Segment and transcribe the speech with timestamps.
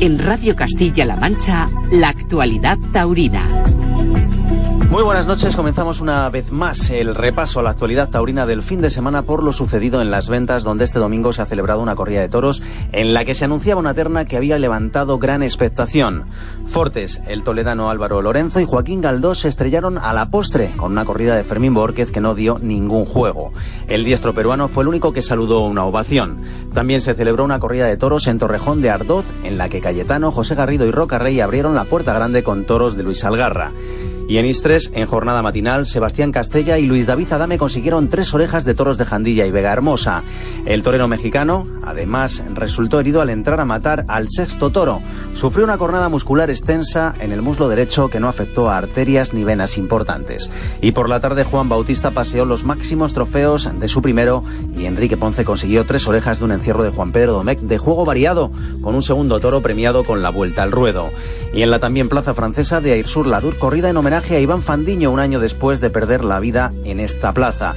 [0.00, 3.89] En Radio Castilla-La Mancha, la actualidad taurina.
[4.90, 8.80] Muy buenas noches, comenzamos una vez más el repaso a la actualidad taurina del fin
[8.80, 11.94] de semana por lo sucedido en las ventas, donde este domingo se ha celebrado una
[11.94, 16.24] corrida de toros en la que se anunciaba una terna que había levantado gran expectación.
[16.66, 21.04] Fortes, el toledano Álvaro Lorenzo y Joaquín Galdós se estrellaron a la postre con una
[21.04, 23.52] corrida de Fermín Borquez que no dio ningún juego.
[23.86, 26.38] El diestro peruano fue el único que saludó una ovación.
[26.74, 30.32] También se celebró una corrida de toros en Torrejón de Ardoz, en la que Cayetano,
[30.32, 33.70] José Garrido y Roca Rey abrieron la puerta grande con toros de Luis Algarra.
[34.30, 38.64] Y en Istres, en jornada matinal, Sebastián Castella y Luis David Adame consiguieron tres orejas
[38.64, 40.22] de toros de Jandilla y Vega Hermosa.
[40.66, 45.02] El torero mexicano, además, resultó herido al entrar a matar al sexto toro.
[45.34, 49.42] Sufrió una cornada muscular extensa en el muslo derecho que no afectó a arterias ni
[49.42, 50.48] venas importantes.
[50.80, 54.44] Y por la tarde, Juan Bautista paseó los máximos trofeos de su primero
[54.78, 58.04] y Enrique Ponce consiguió tres orejas de un encierro de Juan Pedro Domecq de juego
[58.04, 61.10] variado, con un segundo toro premiado con la vuelta al ruedo.
[61.52, 65.10] Y en la también plaza francesa de Airsur Ladur, corrida en homenaje a Iván Fandiño
[65.10, 67.74] un año después de perder la vida en esta plaza.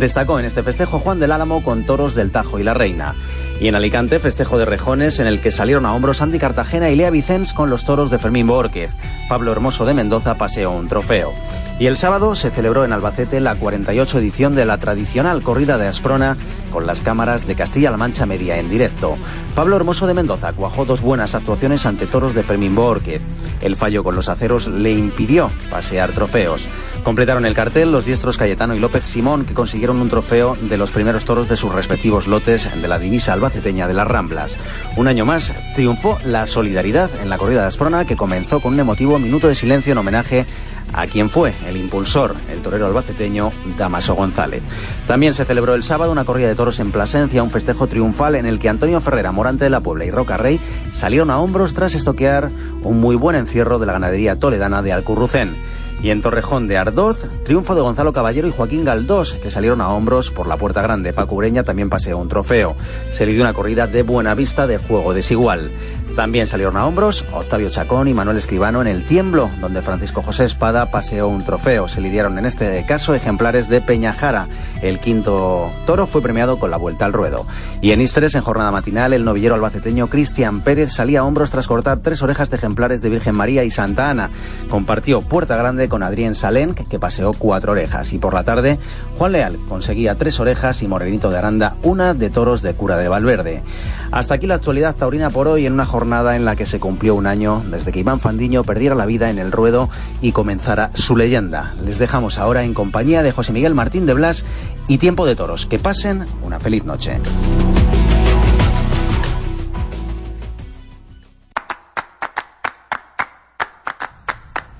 [0.00, 3.16] Destacó en este festejo Juan del Álamo con toros del Tajo y la Reina.
[3.60, 6.96] Y en Alicante, festejo de rejones en el que salieron a hombros Andy Cartagena y
[6.96, 8.92] Lea Vicens con los toros de Fermín Borquez.
[9.28, 11.34] Pablo Hermoso de Mendoza paseó un trofeo.
[11.78, 15.86] Y el sábado se celebró en Albacete la 48 edición de la tradicional corrida de
[15.86, 16.36] Asprona
[16.70, 19.16] con las cámaras de Castilla-La Mancha Media en directo.
[19.54, 23.22] Pablo Hermoso de Mendoza cuajó dos buenas actuaciones ante toros de Fermín Borquez.
[23.60, 26.68] El fallo con los aceros le impidió pasear trofeos.
[27.02, 30.90] Completaron el cartel los diestros Cayetano y López Simón que consiguieron un trofeo de los
[30.90, 34.58] primeros toros de sus respectivos lotes de la divisa albaceteña de las Ramblas.
[34.96, 38.80] Un año más triunfó la solidaridad en la corrida de Asprona que comenzó con un
[38.80, 40.46] emotivo minuto de silencio en homenaje
[40.92, 44.62] a quien fue el impulsor, el torero albaceteño Damaso González.
[45.06, 48.46] También se celebró el sábado una corrida de toros en Plasencia, un festejo triunfal en
[48.46, 51.94] el que Antonio Ferrera, Morante de la Puebla y Roca Rey salieron a hombros tras
[51.94, 52.50] estoquear
[52.82, 55.56] un muy buen encierro de la ganadería toledana de Alcurrucén.
[56.02, 59.90] Y en Torrejón de Ardoz, triunfo de Gonzalo Caballero y Joaquín Galdós, que salieron a
[59.90, 61.12] hombros por la Puerta Grande.
[61.12, 62.76] Paco Ureña también paseó un trofeo.
[63.10, 65.70] Se le una corrida de buena vista de juego desigual.
[66.16, 70.44] También salieron a hombros Octavio Chacón y Manuel Escribano en el Tiemblo, donde Francisco José
[70.44, 71.86] Espada paseó un trofeo.
[71.86, 74.48] Se lidiaron en este caso ejemplares de Peñajara.
[74.82, 77.46] El quinto toro fue premiado con la vuelta al ruedo.
[77.80, 81.68] Y en Istres, en jornada matinal, el novillero albaceteño Cristian Pérez salía a hombros tras
[81.68, 84.30] cortar tres orejas de ejemplares de Virgen María y Santa Ana.
[84.68, 88.14] Compartió Puerta Grande con Adrián Salén, que paseó cuatro orejas.
[88.14, 88.78] Y por la tarde,
[89.18, 93.08] Juan Leal conseguía tres orejas y Morenito de Aranda una de toros de Cura de
[93.08, 93.62] Valverde.
[94.10, 97.14] Hasta aquí la actualidad taurina por hoy en una jornada en la que se cumplió
[97.14, 99.90] un año desde que Iván Fandiño perdiera la vida en el ruedo
[100.22, 101.74] y comenzara su leyenda.
[101.84, 104.46] Les dejamos ahora en compañía de José Miguel Martín de Blas
[104.88, 105.66] y Tiempo de Toros.
[105.66, 107.18] Que pasen una feliz noche.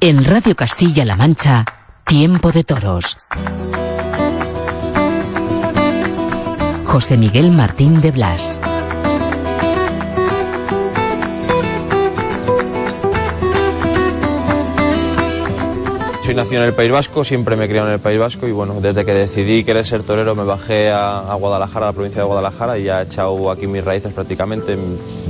[0.03, 1.66] En Radio Castilla-La Mancha,
[2.06, 3.19] Tiempo de Toros.
[6.87, 8.59] José Miguel Martín de Blas.
[16.31, 18.53] Soy nacido en el País Vasco, siempre me he criado en el País Vasco y
[18.53, 22.22] bueno, desde que decidí querer ser torero me bajé a, a Guadalajara, a la provincia
[22.22, 24.78] de Guadalajara y ya he echado aquí mis raíces prácticamente.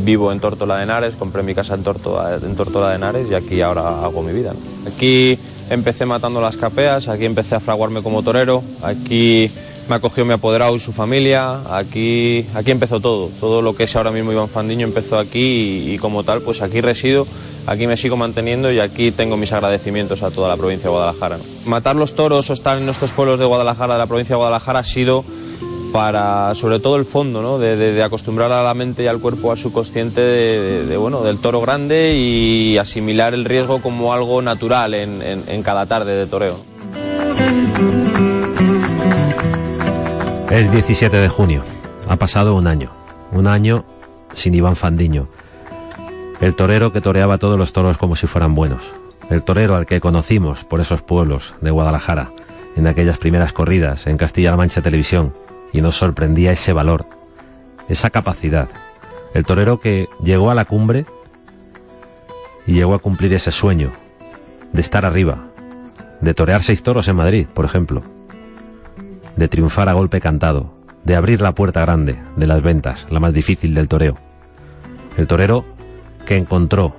[0.05, 4.05] Vivo en Tórtola de Henares, compré mi casa en Tórtola de Henares y aquí ahora
[4.05, 4.53] hago mi vida.
[4.87, 5.39] Aquí
[5.71, 9.51] empecé matando las capeas, aquí empecé a fraguarme como torero, aquí
[9.89, 13.97] me acogió mi apoderado y su familia, aquí, aquí empezó todo, todo lo que es
[13.97, 17.27] ahora mismo Iván Fandiño empezó aquí y como tal pues aquí resido
[17.67, 21.39] aquí me sigo manteniendo y aquí tengo mis agradecimientos a toda la provincia de Guadalajara.
[21.67, 24.81] Matar los toros o estar en estos pueblos de Guadalajara, de la provincia de Guadalajara,
[24.81, 25.25] ha sido
[25.93, 27.59] para, sobre todo el fondo, ¿no?
[27.59, 31.39] de, acostumbrar a la mente y al cuerpo a su consciente de, de, bueno, del
[31.39, 36.27] toro grande y asimilar el riesgo como algo natural en, en, en cada tarde de
[36.27, 36.59] toreo.
[40.51, 41.65] Es 17 de junio.
[42.09, 42.91] Ha pasado un año.
[43.33, 43.85] Un año
[44.33, 45.29] sin Iván Fandiño.
[46.41, 48.93] El torero que toreaba todos los toros como si fueran buenos.
[49.29, 52.31] El torero al que conocimos por esos pueblos de Guadalajara,
[52.77, 55.35] en aquellas primeras corridas en Castilla-La Mancha Televisión,
[55.71, 57.05] y nos sorprendía ese valor,
[57.89, 58.69] esa capacidad.
[59.35, 61.05] El torero que llegó a la cumbre
[62.67, 63.91] y llegó a cumplir ese sueño
[64.73, 65.45] de estar arriba,
[66.23, 68.03] de torear seis toros en Madrid, por ejemplo,
[69.37, 70.73] de triunfar a golpe cantado,
[71.05, 74.17] de abrir la puerta grande de las ventas, la más difícil del toreo.
[75.17, 75.65] El torero
[76.27, 76.95] que encontró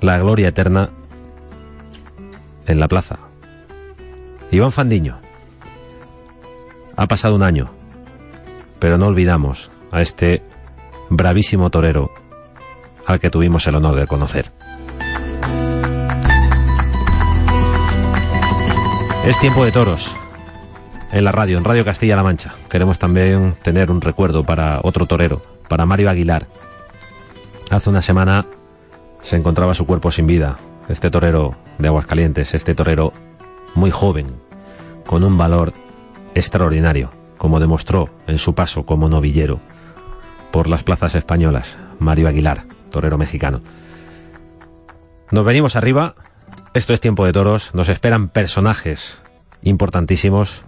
[0.00, 0.90] la gloria eterna
[2.66, 3.18] en la plaza.
[4.50, 5.18] Iván Fandiño.
[6.96, 7.70] Ha pasado un año,
[8.78, 10.42] pero no olvidamos a este
[11.10, 12.10] bravísimo torero
[13.06, 14.52] al que tuvimos el honor de conocer.
[19.24, 20.14] Es tiempo de toros
[21.10, 22.54] en la radio, en Radio Castilla-La Mancha.
[22.68, 26.46] Queremos también tener un recuerdo para otro torero, para Mario Aguilar.
[27.70, 28.44] Hace una semana
[29.20, 30.58] se encontraba su cuerpo sin vida,
[30.88, 33.12] este torero de Aguascalientes, este torero
[33.74, 34.26] muy joven,
[35.06, 35.72] con un valor
[36.34, 39.60] extraordinario, como demostró en su paso como novillero
[40.52, 43.60] por las plazas españolas, Mario Aguilar, torero mexicano.
[45.30, 46.14] Nos venimos arriba,
[46.74, 49.16] esto es tiempo de toros, nos esperan personajes
[49.62, 50.62] importantísimos,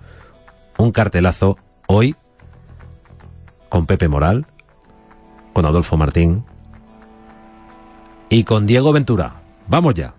[0.79, 2.17] un cartelazo hoy
[3.69, 4.47] con Pepe Moral,
[5.53, 6.45] con Adolfo Martín
[8.29, 9.35] y con Diego Ventura.
[9.69, 10.15] Vamos ya.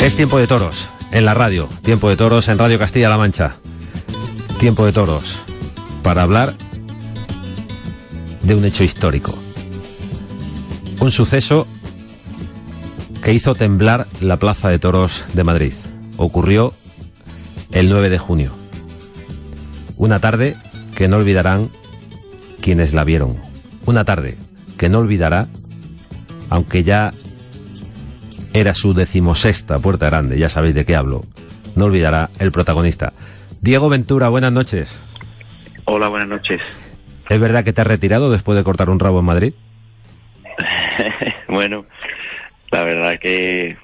[0.00, 3.56] Es tiempo de toros en la radio, tiempo de toros en Radio Castilla-La Mancha.
[4.58, 5.38] Tiempo de toros
[6.02, 6.54] para hablar
[8.42, 9.34] de un hecho histórico.
[10.98, 11.66] Un suceso
[13.22, 15.72] que hizo temblar la Plaza de Toros de Madrid.
[16.16, 16.72] Ocurrió
[17.72, 18.52] el 9 de junio.
[19.98, 20.56] Una tarde
[20.94, 21.68] que no olvidarán
[22.62, 23.36] quienes la vieron.
[23.84, 24.38] Una tarde
[24.78, 25.48] que no olvidará,
[26.48, 27.12] aunque ya
[28.54, 31.24] era su decimosexta puerta grande, ya sabéis de qué hablo.
[31.74, 33.12] No olvidará el protagonista.
[33.66, 34.96] Diego Ventura, buenas noches.
[35.86, 36.62] Hola, buenas noches.
[37.28, 39.54] ¿Es verdad que te has retirado después de cortar un rabo en Madrid?
[41.48, 41.84] bueno,
[42.70, 43.76] la verdad que,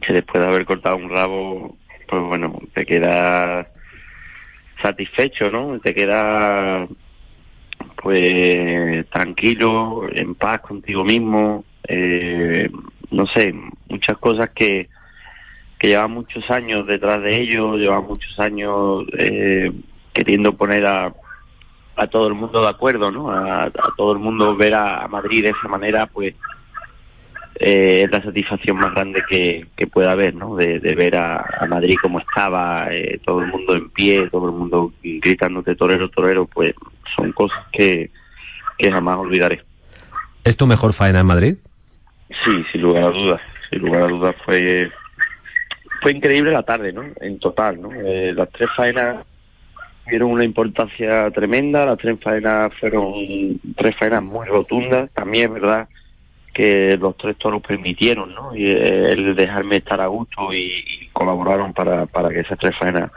[0.00, 1.76] que después de haber cortado un rabo,
[2.06, 3.66] pues bueno, te queda
[4.80, 5.80] satisfecho, ¿no?
[5.80, 6.86] Te queda
[7.96, 12.70] pues tranquilo, en paz contigo mismo, eh,
[13.10, 13.52] no sé,
[13.88, 14.88] muchas cosas que,
[15.82, 19.68] que llevan muchos años detrás de ellos, llevan muchos años eh,
[20.12, 21.12] queriendo poner a,
[21.96, 23.32] a todo el mundo de acuerdo, ¿no?
[23.32, 26.36] A, todo el mundo ver a, Madrid de esa manera, pues
[27.56, 30.54] eh, es la satisfacción más grande que, que pueda haber, ¿no?
[30.54, 34.92] De, ver a, Madrid como estaba, eh, todo el mundo en pie, todo el mundo
[35.02, 36.74] gritándote torero, torero, pues
[37.16, 38.08] son cosas que,
[38.78, 39.64] que jamás olvidaré.
[40.44, 41.56] ¿Es tu mejor faena en Madrid?
[42.44, 43.40] Sí, sin lugar a dudas.
[43.68, 44.88] Sin lugar a dudas fue
[46.02, 47.04] fue increíble la tarde, ¿no?
[47.20, 47.90] En total, ¿no?
[47.92, 49.24] Eh, las tres faenas
[50.04, 55.10] tuvieron una importancia tremenda, las tres faenas fueron tres faenas muy rotundas.
[55.12, 55.88] También es verdad
[56.52, 58.54] que los tres toros permitieron, ¿no?
[58.54, 63.10] Y eh, el dejarme estar a gusto y, colaboraron para, para que esas tres faenas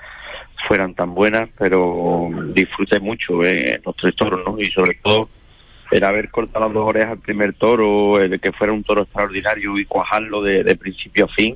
[0.67, 4.59] fueran tan buenas, pero disfruté mucho eh, los tres toros, ¿no?
[4.59, 5.29] Y sobre todo
[5.91, 9.77] el haber cortado las dos orejas al primer toro, el que fuera un toro extraordinario
[9.77, 11.55] y cuajarlo de, principio a fin,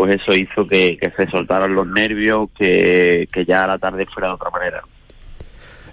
[0.00, 4.34] pues eso hizo que, se soltaran los nervios, que, que ya la tarde fuera de
[4.34, 4.82] otra manera.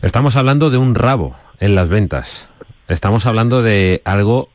[0.02, 2.48] Estamos hablando de un rabo en las ventas.
[2.88, 4.48] Estamos hablando de algo,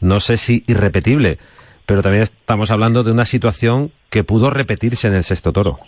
[0.00, 1.38] no sé si irrepetible,
[1.86, 5.80] pero también estamos hablando de una situación que pudo repetirse en el sexto toro.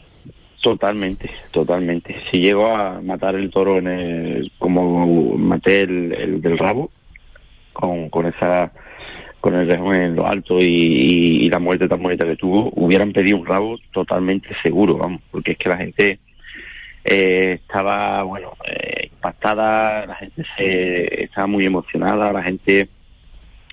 [0.60, 2.16] Totalmente, totalmente.
[2.32, 6.90] Si llego a matar el toro en el, como maté el, del rabo,
[7.72, 8.72] con, con esa
[9.46, 13.38] con el rejón en lo alto y, la muerte tan bonita que tuvo, hubieran pedido
[13.38, 16.18] un rabo totalmente seguro, vamos, porque es que la gente
[17.04, 22.88] eh, estaba, bueno, eh, impactada, la gente se estaba muy emocionada, la gente,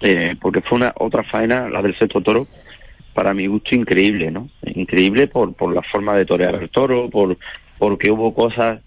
[0.01, 2.45] eh, porque fue una otra faena, la del sexto toro,
[3.15, 4.49] para mi gusto increíble, ¿no?
[4.75, 7.35] Increíble por, por la forma de torear el toro, por
[7.79, 8.79] porque hubo cosas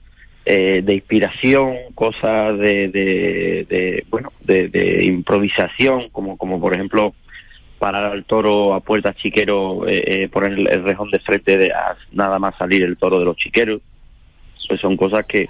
[0.49, 7.15] eh, de inspiración, cosas de, de, bueno, de, improvisación, como, como por ejemplo
[7.81, 11.73] parar al toro a puerta chiquero, eh, eh, poner el, rejón de frente de
[12.13, 13.83] nada más salir el toro de los chiqueros.
[14.69, 15.49] Pues son cosas que,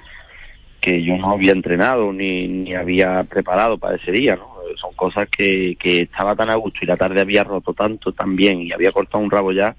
[0.81, 4.49] que yo no había entrenado ni, ni había preparado para ese día, ¿no?
[4.81, 8.63] Son cosas que, que estaba tan a gusto y la tarde había roto tanto también
[8.63, 9.77] y había cortado un rabo ya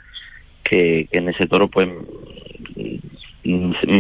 [0.64, 1.90] que, que en ese toro pues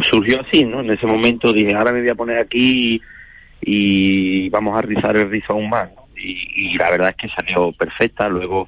[0.09, 0.81] surgió así, ¿no?
[0.81, 3.01] En ese momento dije, ahora me voy a poner aquí
[3.61, 6.07] y, vamos a rizar el rizo aún más, ¿no?
[6.17, 8.67] y, la verdad es que salió perfecta, luego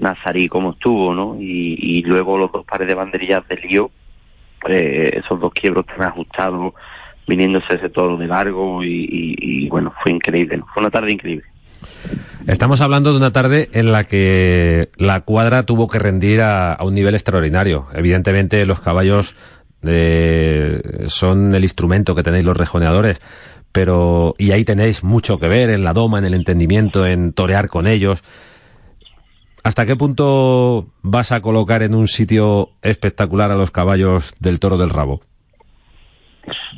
[0.00, 1.36] Nazarí como estuvo, ¿no?
[1.38, 3.90] Y, luego los dos pares de banderillas de lío,
[4.60, 4.82] pues
[5.14, 6.74] esos dos quiebros tan ajustados,
[7.26, 10.66] viniéndose ese todo de largo y, bueno, fue increíble, ¿no?
[10.72, 11.44] Fue una tarde increíble.
[12.46, 16.94] Estamos hablando de una tarde en la que la cuadra tuvo que rendir a un
[16.94, 17.86] nivel extraordinario.
[17.94, 19.34] Evidentemente los caballos
[19.82, 23.20] son el instrumento que tenéis los rejoneadores,
[23.72, 27.68] pero y ahí tenéis mucho que ver en la doma, en el entendimiento, en torear
[27.68, 28.22] con ellos.
[29.62, 34.78] ¿Hasta qué punto vas a colocar en un sitio espectacular a los caballos del toro
[34.78, 35.20] del rabo?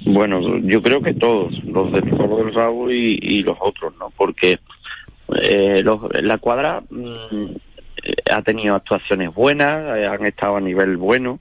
[0.04, 4.10] Bueno, yo creo que todos, los del toro del rabo y, los otros, ¿no?
[4.16, 4.58] Porque
[5.42, 5.84] eh,
[6.22, 7.54] la cuadra mm,
[8.32, 11.38] ha tenido actuaciones buenas, eh, han estado a nivel bueno,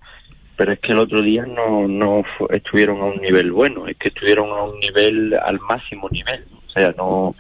[0.56, 4.10] pero es que el otro día no, no estuvieron a un nivel bueno, es que
[4.10, 6.46] estuvieron a un nivel, al máximo nivel.
[6.68, 7.36] O sea, no,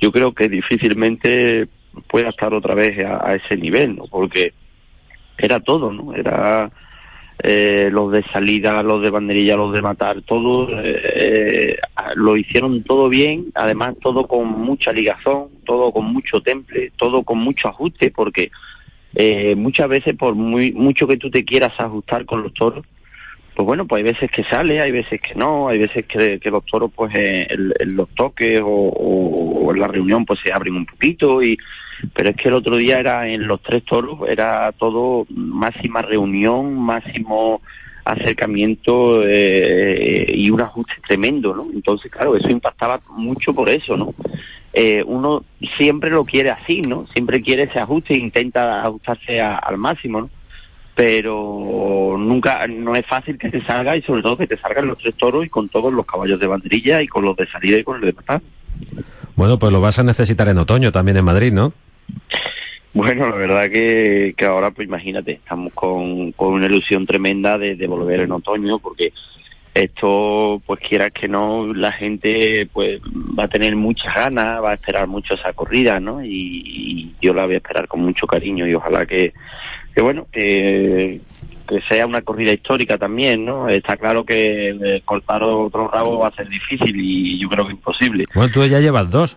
[0.00, 1.68] yo creo que difícilmente
[2.08, 4.06] pueda estar otra vez a, ese nivel, ¿no?
[4.06, 4.52] Porque
[5.38, 6.14] era todo, ¿no?
[6.14, 6.70] Era
[7.42, 11.76] eh, los de salida, los de banderilla, los de matar, todo eh,
[12.16, 17.38] lo hicieron todo bien, además todo con mucha ligazón, todo con mucho temple, todo con
[17.38, 18.50] mucho ajuste, porque
[19.14, 22.84] eh, muchas veces por muy mucho que tú te quieras ajustar con los toros,
[23.54, 26.64] pues bueno, pues hay veces que sale, hay veces que no, hay veces que, los
[26.66, 27.46] toros pues eh,
[27.86, 31.56] los toques o, en la reunión pues se abren un poquito y
[32.12, 36.74] pero es que el otro día era en los tres toros era todo máxima reunión,
[36.74, 37.60] máximo
[38.04, 41.66] acercamiento eh, y un ajuste tremendo, ¿no?
[41.72, 44.14] Entonces, claro, eso impactaba mucho por eso, ¿no?
[44.76, 45.44] Eh, uno
[45.78, 47.06] siempre lo quiere así, ¿no?
[47.06, 50.30] Siempre quiere ese ajuste e intenta ajustarse al máximo, ¿no?
[50.96, 54.98] Pero nunca, no es fácil que te salga y sobre todo que te salgan los
[54.98, 57.84] tres toros y con todos los caballos de banderilla y con los de salida y
[57.84, 58.42] con el de matar.
[59.36, 61.72] Bueno, pues lo vas a necesitar en otoño también en Madrid, ¿no?
[62.94, 67.74] Bueno, la verdad que, que ahora, pues imagínate, estamos con, con una ilusión tremenda de,
[67.74, 69.12] de volver en otoño porque
[69.74, 73.00] esto pues quiera que no la gente pues
[73.38, 77.46] va a tener muchas ganas va a esperar mucho esa corrida no y, yo la
[77.46, 79.32] voy a esperar con mucho cariño y ojalá que,
[79.94, 81.20] que bueno que,
[81.66, 86.28] que sea una corrida histórica también no está claro que eh, cortar otro rabo va
[86.28, 88.26] a ser difícil y yo creo que imposible.
[88.34, 89.36] Bueno tú ya llevas dos.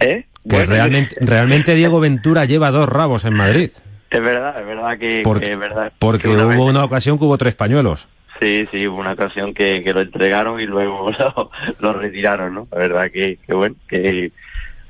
[0.00, 0.24] ¿Eh?
[0.48, 3.70] que realmente realmente Diego Ventura lleva dos rabos en Madrid.
[4.10, 7.54] Es verdad es verdad que, porque, es verdad porque hubo una ocasión que hubo tres
[7.54, 8.08] pañuelos
[8.42, 11.12] Sí, sí, hubo una ocasión que, que lo entregaron y luego
[11.78, 12.68] lo, retiraron, ¿no?
[12.72, 14.32] La verdad que, que bueno, que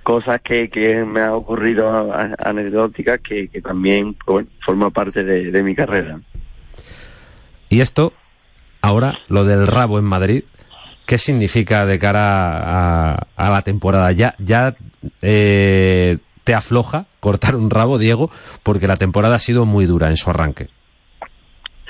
[0.03, 5.63] cosas que, que me han ocurrido anecdóticas que, que también pues, bueno, forma parte de,
[5.63, 6.19] mi carrera.
[7.69, 8.15] Y esto,
[8.81, 10.45] ahora, lo del rabo en Madrid,
[11.05, 14.13] ¿qué significa de cara a, a la temporada?
[14.13, 14.77] ¿Ya, ya
[15.21, 18.31] eh, te afloja cortar un rabo, Diego?
[18.63, 20.69] Porque la temporada ha sido muy dura en su arranque.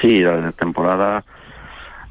[0.00, 1.24] Sí, la temporada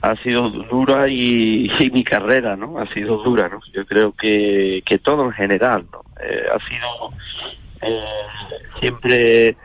[0.01, 2.79] ha sido dura y, mi carrera, ¿no?
[2.79, 3.59] Ha sido dura, ¿no?
[3.71, 6.03] Yo creo que, que todo en general, ¿no?
[6.23, 7.13] Eh, ha sido
[7.81, 8.03] eh,
[8.79, 9.55] siempre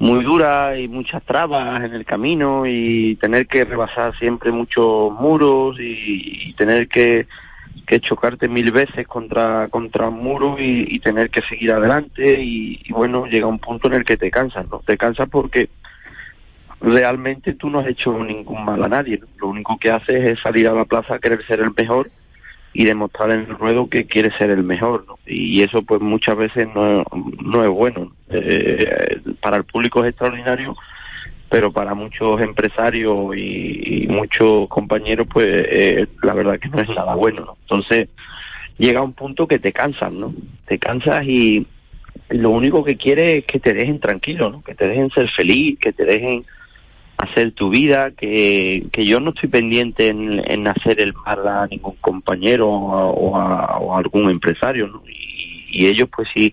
[0.00, 5.76] muy dura y muchas trabas en el camino y tener que rebasar siempre muchos muros
[5.78, 7.26] y, tener que,
[7.86, 12.92] que, chocarte mil veces contra, contra un muro y, tener que seguir adelante y, y,
[12.92, 14.80] bueno, llega un punto en el que te cansas, ¿no?
[14.84, 15.68] Te cansas porque
[16.80, 19.20] realmente tú no has hecho ningún mal a nadie.
[19.40, 22.10] Lo único que haces es salir a la plaza a querer ser el mejor
[22.72, 25.04] y demostrar en el ruedo que quieres ser el mejor.
[25.26, 27.04] Y eso pues muchas veces no,
[27.42, 28.12] no es bueno.
[28.30, 30.76] Eh, para el público es extraordinario,
[31.48, 37.14] pero para muchos empresarios y, muchos compañeros pues eh, la verdad que no es nada
[37.14, 37.56] bueno.
[37.62, 38.08] Entonces
[38.78, 40.34] llega un punto que te cansas, ¿no?
[40.66, 41.66] Te cansas y
[42.30, 44.62] lo único que quieres es que te dejen tranquilo, ¿no?
[44.62, 46.44] Que te dejen ser feliz, que te dejen
[47.30, 51.96] hacer tu vida, que, que yo no estoy pendiente en, hacer el mal a ningún
[52.00, 56.52] compañero o a, algún empresario, y, ellos pues sí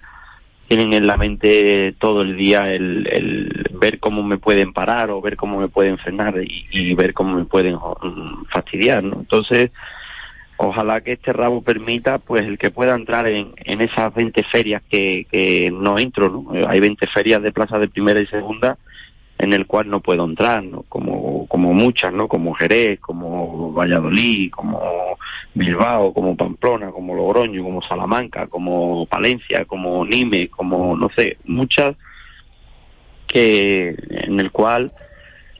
[0.67, 5.21] tienen en la mente todo el día el, el ver cómo me pueden parar o
[5.21, 9.17] ver cómo me pueden frenar y, y ver cómo me pueden mm, fastidiar, ¿no?
[9.17, 9.71] Entonces,
[10.57, 14.81] ojalá que este rabo permita pues el que pueda entrar en, en esas 20 ferias
[14.89, 16.67] que, que no entro, ¿no?
[16.67, 18.77] Hay 20 ferias de plaza de primera y segunda
[19.37, 20.83] en el cual no puedo entrar, ¿no?
[20.83, 22.27] Como, como muchas, ¿no?
[22.27, 25.17] Como Jerez, como Valladolid, como
[25.53, 31.95] Bilbao, como Pamplona, como Logroño, como Salamanca, como Palencia, como Nime, como, no sé, muchas
[33.27, 34.93] que en el cual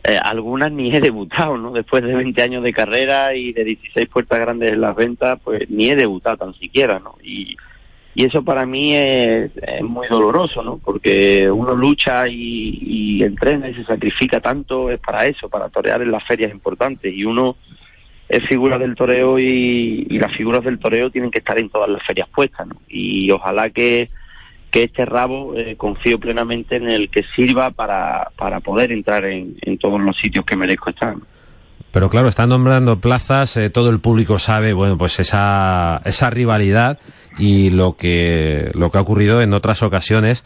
[0.04, 1.72] eh, algunas ni he debutado, ¿no?
[1.72, 5.70] Después de 20 años de carrera y de 16 puertas grandes en las ventas, pues
[5.70, 7.16] ni he debutado tan siquiera, ¿no?
[7.24, 7.58] Y,
[8.16, 10.78] y eso para mí es, muy doloroso, ¿no?
[10.78, 16.02] Porque uno lucha y, y, entrena y se sacrifica tanto es para eso, para torear
[16.02, 17.58] en las ferias importantes y uno
[18.30, 22.02] es figura del toreo y, las figuras del toreo tienen que estar en todas las
[22.08, 22.68] ferias puestas.
[22.88, 24.10] Y ojalá que,
[24.72, 29.58] que este rabo eh, confío plenamente en el que sirva para, para poder entrar en,
[29.62, 31.16] en todos los sitios que merezco estar.
[31.96, 37.00] Pero claro, están nombrando plazas, eh, todo el público sabe, bueno, pues esa, esa rivalidad
[37.38, 40.44] y lo que, lo que ha ocurrido en otras ocasiones.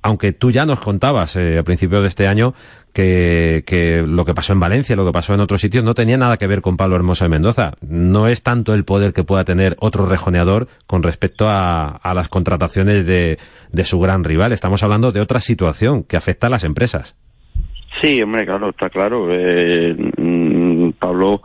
[0.00, 2.54] Aunque tú ya nos contabas eh, a principios de este año
[2.94, 6.16] que, que, lo que pasó en Valencia, lo que pasó en otros sitios, no tenía
[6.16, 7.74] nada que ver con Pablo Hermosa de Mendoza.
[7.82, 12.30] No es tanto el poder que pueda tener otro rejoneador con respecto a, a las
[12.30, 13.38] contrataciones de,
[13.70, 14.52] de su gran rival.
[14.52, 17.16] Estamos hablando de otra situación que afecta a las empresas.
[18.00, 19.26] Sí, hombre, claro, está claro.
[19.30, 19.94] Eh,
[21.00, 21.42] Pablo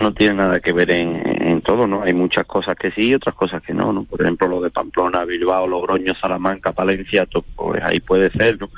[0.00, 2.02] no tiene nada que ver en, en, todo, ¿no?
[2.02, 4.04] Hay muchas cosas que sí y otras cosas que no, ¿no?
[4.04, 8.70] Por ejemplo, lo de Pamplona, Bilbao, Logroño, Salamanca, Palencia, todo, pues ahí puede ser, ¿no?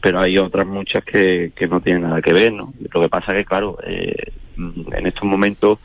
[0.00, 2.72] Pero hay otras muchas que, que no tienen nada que ver, ¿no?
[2.92, 5.78] Lo que pasa que, claro, eh, en estos momentos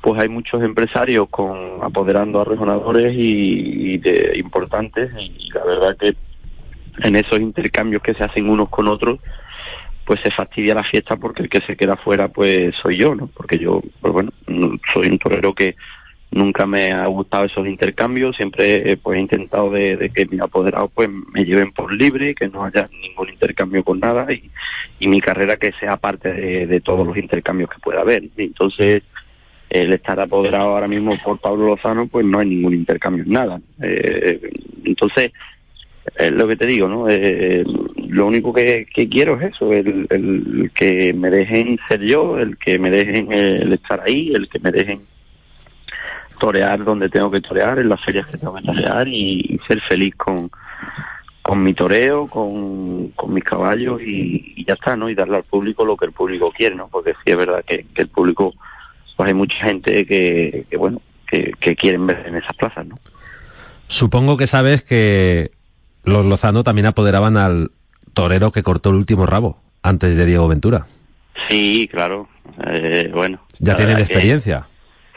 [0.00, 6.14] pues hay muchos empresarios con apoderando a rejonadores y de importantes y la verdad que
[7.02, 9.18] en esos intercambios que se hacen unos con otros
[10.08, 13.26] pues se fastidia la fiesta porque el que se queda fuera pues soy yo, ¿no?
[13.26, 14.30] Porque yo, pues bueno,
[14.94, 15.76] soy un torero que
[16.30, 21.10] nunca me ha gustado esos intercambios, siempre pues he intentado de, que mis apoderados pues
[21.10, 24.50] me lleven por libre, que no haya ningún intercambio con nada y,
[24.98, 28.24] y mi carrera que sea parte de, de, todos los intercambios que pueda haber.
[28.38, 29.02] Entonces,
[29.68, 33.60] el estar apoderado ahora mismo por Pablo Lozano, pues no hay ningún intercambio en nada.
[33.82, 34.40] Eh,
[34.86, 35.32] entonces,
[36.16, 37.10] es lo que te digo, ¿no?
[37.10, 37.62] Eh,
[38.08, 42.78] lo único que, quiero es eso, el, el, que me dejen ser yo, el que
[42.78, 45.02] me dejen el estar ahí, el que me dejen
[46.38, 50.14] torear donde tengo que torear, en las ferias que tengo que torear y, ser feliz
[50.16, 50.50] con,
[51.42, 55.10] con mi toreo, con, con mis caballos y, ya está, ¿no?
[55.10, 56.88] Y darle al público lo que el público quiere, ¿no?
[56.88, 58.54] Porque sí es verdad que, que el público,
[59.16, 62.98] pues hay mucha gente que, que bueno, que, que quieren ver en esas plazas, ¿no?
[63.86, 65.50] Supongo que sabes que
[66.04, 67.70] los Lozano también apoderaban al
[68.12, 70.86] torero que cortó el último rabo antes de Diego Ventura.
[71.48, 72.28] Sí, claro.
[72.66, 73.40] Eh, bueno.
[73.58, 74.66] Ya tienen experiencia.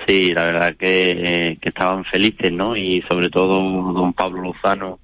[0.05, 2.75] Que, sí, la verdad que, que, estaban felices, ¿no?
[2.75, 3.59] Y sobre todo
[3.93, 4.99] don Pablo Lozano,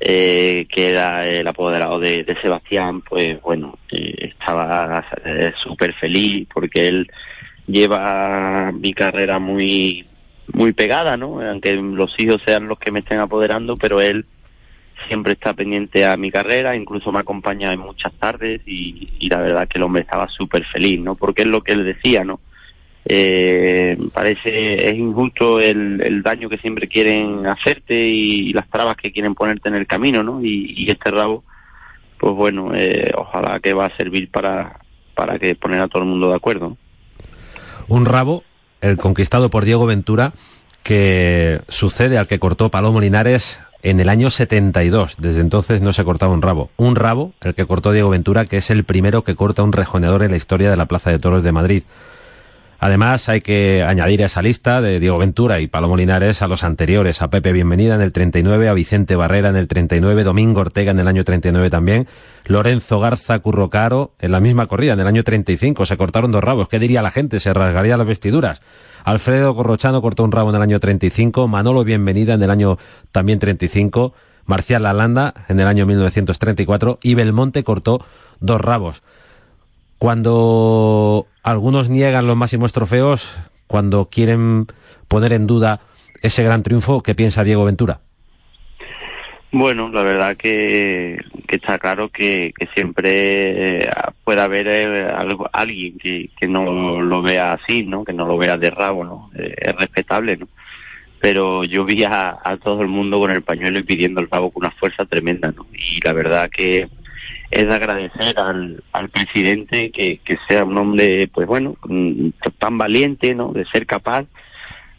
[0.00, 5.04] eh, que era el apoderado de, de Sebastián, pues bueno, eh, estaba
[5.62, 7.10] súper feliz porque él
[7.66, 10.06] lleva mi carrera muy
[10.52, 11.40] muy pegada, ¿no?
[11.40, 14.26] Aunque los hijos sean los que me estén apoderando, pero él
[15.06, 19.68] siempre está pendiente a mi carrera, incluso me acompaña en muchas tardes y, la verdad
[19.68, 21.14] que el hombre estaba súper feliz, ¿no?
[21.14, 22.40] Porque es lo que él decía, ¿no?
[23.06, 29.34] Eh, parece es injusto el, daño que siempre quieren hacerte y, las trabas que quieren
[29.34, 30.42] ponerte en el camino, ¿no?
[30.42, 31.44] Y, y este rabo,
[32.18, 34.80] pues bueno, eh, ojalá que va a servir para,
[35.14, 36.76] para que poner a todo el mundo de acuerdo.
[37.88, 38.44] Un rabo,
[38.80, 40.32] el conquistado por Diego Ventura,
[40.82, 45.16] que sucede al que cortó Palomo Linares en el año 72.
[45.18, 46.70] Desde entonces no se cortaba un rabo.
[46.76, 50.22] Un rabo, el que cortó Diego Ventura, que es el primero que corta un rejoneador
[50.22, 51.82] en la historia de la Plaza de Toros de Madrid.
[52.84, 56.64] Además, hay que añadir a esa lista de Diego Ventura y Palomo Linares a los
[56.64, 60.90] anteriores, a Pepe Bienvenida en el 39, a Vicente Barrera en el 39, Domingo Ortega
[60.90, 62.06] en el año 39 también,
[62.44, 66.44] Lorenzo Garza Curro Caro en la misma corrida en el año 35, se cortaron dos
[66.44, 67.40] rabos, ¿qué diría la gente?
[67.40, 68.60] Se rasgaría las vestiduras.
[69.04, 72.76] Alfredo Corrochano cortó un rabo en el año 35, Manolo Bienvenida en el año
[73.12, 74.12] también 35,
[74.44, 78.04] Marcial Lalanda en el año 1934 y Belmonte cortó
[78.40, 79.02] dos rabos.
[79.98, 84.66] Cuando algunos niegan los máximos trofeos, cuando quieren
[85.08, 85.80] poner en duda
[86.22, 88.00] ese gran triunfo, ¿qué piensa Diego Ventura?
[89.52, 93.88] Bueno, la verdad que, está claro que, siempre
[94.24, 98.04] puede haber eh, algo, alguien que, que no lo vea así, ¿no?
[98.04, 99.30] Que no lo vea de rabo, ¿no?
[99.36, 100.48] Eh, es respetable, ¿no?
[101.24, 104.62] pero yo vi a, todo el mundo con el pañuelo y pidiendo el rabo con
[104.62, 105.64] una fuerza tremenda, ¿no?
[105.72, 106.86] Y la verdad que
[107.54, 111.76] es de agradecer al, al presidente que, que sea un hombre, pues bueno,
[112.58, 113.52] tan valiente, ¿no?
[113.52, 114.26] De ser capaz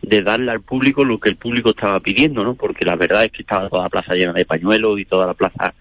[0.02, 2.56] de darle al público lo que el público estaba pidiendo, ¿no?
[2.56, 5.34] Porque la verdad es que estaba toda la plaza llena de pañuelos y toda la
[5.34, 5.74] plaza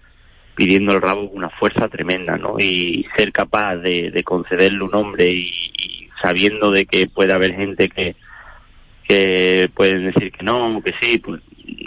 [0.55, 2.59] pidiendo el rabo con una fuerza tremenda, ¿no?
[2.59, 7.87] Y ser capaz de, de concederle un hombre y, sabiendo de que puede haber gente
[7.87, 8.15] que,
[9.07, 11.41] que pueden decir que no, que sí, pues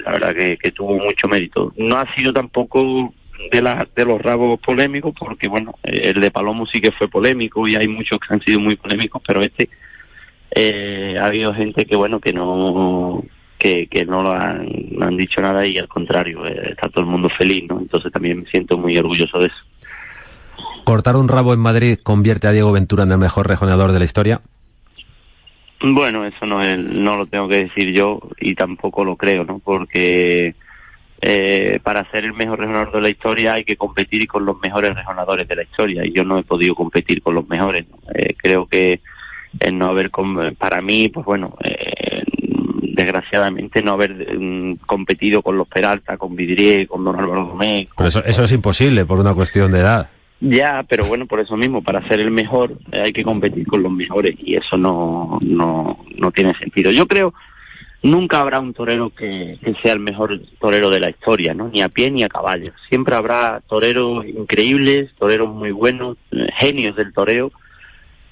[0.05, 1.73] la verdad que, tuvo mucho mérito.
[1.77, 3.13] No ha sido tampoco
[3.51, 7.67] de, la, de los rabos polémicos, porque bueno, el de Palomo sí que fue polémico
[7.67, 9.69] y hay muchos que han sido muy polémicos, pero este
[10.51, 13.23] eh, ha habido gente que bueno que no
[13.59, 14.69] que, que no lo han,
[15.01, 18.41] han dicho nada y al contrario eh, está todo el mundo feliz no entonces también
[18.41, 19.57] me siento muy orgulloso de eso.
[20.85, 24.05] Cortar un rabo en Madrid convierte a Diego Ventura en el mejor rejoneador de la
[24.07, 24.41] historia
[25.81, 29.59] bueno eso no es, no lo tengo que decir yo y tampoco lo creo no
[29.59, 30.55] porque
[31.21, 34.95] eh, para ser el mejor rejonador de la historia hay que competir con los mejores
[34.95, 38.67] rejonadores de la historia y yo no he podido competir con los mejores eh, creo
[38.67, 39.01] que
[39.61, 40.11] el no haber,
[40.59, 42.23] para mí, pues bueno, eh,
[42.99, 47.89] desgraciadamente no haber mm, competido con los Peralta, con Vidrié, con Don Álvaro Domé.
[47.97, 50.11] Pero eso, eso es imposible por una cuestión de edad.
[50.41, 53.83] Ya, pero bueno, por eso mismo, para ser el mejor eh, hay que competir con
[53.83, 56.91] los mejores y eso no, no, no tiene sentido.
[56.93, 57.35] Yo creo
[58.03, 61.69] nunca habrá un torero que, sea el mejor torero de la historia, ¿no?
[61.69, 62.73] Ni a pie ni a caballo.
[62.89, 67.53] Siempre habrá toreros increíbles, toreros muy buenos, eh, genios del toreo,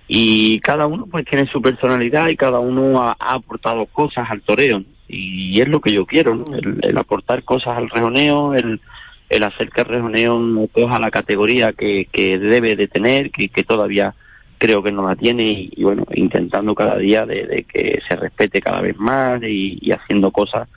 [0.08, 4.82] y cada uno pues tiene su personalidad y cada uno ha, aportado cosas al toreo
[5.08, 6.44] y es lo que yo quiero ¿no?
[6.56, 8.80] el, aportar cosas al rejoneo el,
[9.28, 13.64] el hacer que el rejoneo coja la categoría que, que debe de tener que, que
[13.64, 14.14] todavía
[14.58, 18.80] creo que no la tiene y, bueno intentando cada día de, que se respete cada
[18.80, 20.68] vez más y, haciendo cosas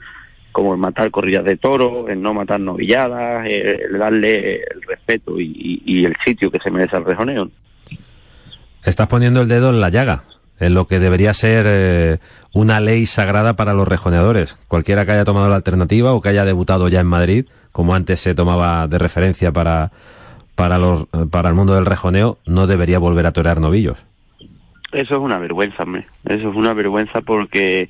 [0.52, 6.04] como el matar corridas de toros, el no matar novilladas, el, darle el respeto y,
[6.04, 7.50] el sitio que se merece al rejoneo.
[8.84, 10.24] Estás poniendo el dedo en la llaga,
[10.58, 12.18] en lo que debería ser eh,
[12.52, 14.58] una ley sagrada para los rejoneadores.
[14.66, 18.18] Cualquiera que haya tomado la alternativa o que haya debutado ya en Madrid, como antes
[18.18, 19.92] se tomaba de referencia para,
[20.60, 24.04] para, los, para el mundo del rejoneo, no debería volver a torear novillos.
[24.92, 26.06] Eso es una vergüenza, hombre.
[26.24, 27.88] Eso es una vergüenza porque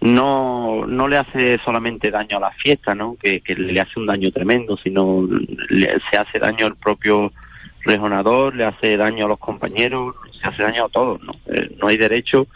[0.00, 3.16] no, no le hace solamente daño a la fiesta, ¿no?
[3.20, 5.26] Que, le hace un daño tremendo, sino
[5.68, 7.32] le, se hace daño al propio
[7.80, 11.32] rejonador, le hace daño a los compañeros, se hace daño a todos, ¿no?
[11.46, 12.46] Eh, no hay derecho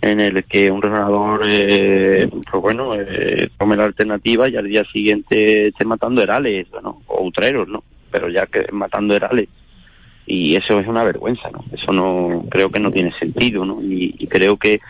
[0.00, 4.84] en el que un rejonador, eh, pues bueno, eh, tome la alternativa y al día
[4.92, 7.84] siguiente esté matando herales, bueno, o utreros, ¿no?
[8.10, 9.48] Pero ya que matando herales.
[10.26, 11.64] Y eso es una vergüenza, ¿no?
[11.72, 13.80] Eso no, creo que no tiene sentido, ¿no?
[13.80, 14.80] y creo que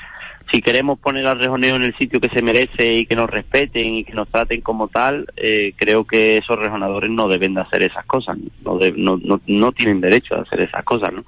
[0.50, 3.94] si queremos poner al rejoneo en el sitio que se merece y que nos respeten
[3.94, 7.83] y que nos traten como tal, eh, creo que esos rejonadores no deben de hacer
[7.83, 11.24] esas cosas, no, no, no, tienen derecho a hacer esas cosas, ¿no?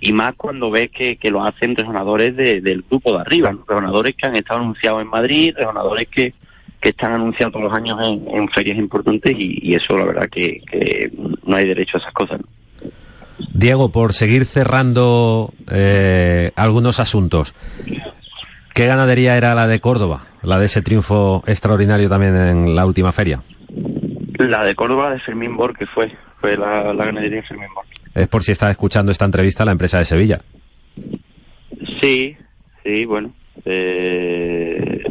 [0.00, 4.26] Y más cuando ves que, que lo hacen rejonadores del grupo de arriba, rejonadores que
[4.26, 6.34] han estado anunciados en Madrid, rejonadores que,
[6.82, 11.10] que están anunciados todos los años en, ferias importantes y, eso la verdad que, que,
[11.46, 12.40] no hay derecho a esas cosas.
[13.54, 17.54] Diego, por seguir cerrando eh, algunos asuntos,
[18.74, 20.22] ¿Qué ganadería era la de Córdoba?
[20.42, 23.42] La de ese triunfo extraordinario también en la última feria.
[24.38, 27.84] La de Córdoba de Fermín Bor, que fue, fue la, ganadería de Fermín Bor.
[28.14, 30.40] Es por si está escuchando esta entrevista la empresa de Sevilla.
[32.00, 32.34] Sí,
[32.82, 33.32] sí, bueno.
[33.66, 35.02] Eh,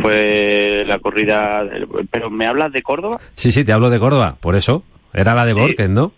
[0.00, 1.64] fue la corrida.
[2.10, 3.20] ¿Pero me hablas de Córdoba?
[3.34, 4.82] Sí, sí, te hablo de Córdoba, por eso.
[5.12, 6.12] Era la de Borges, ¿no?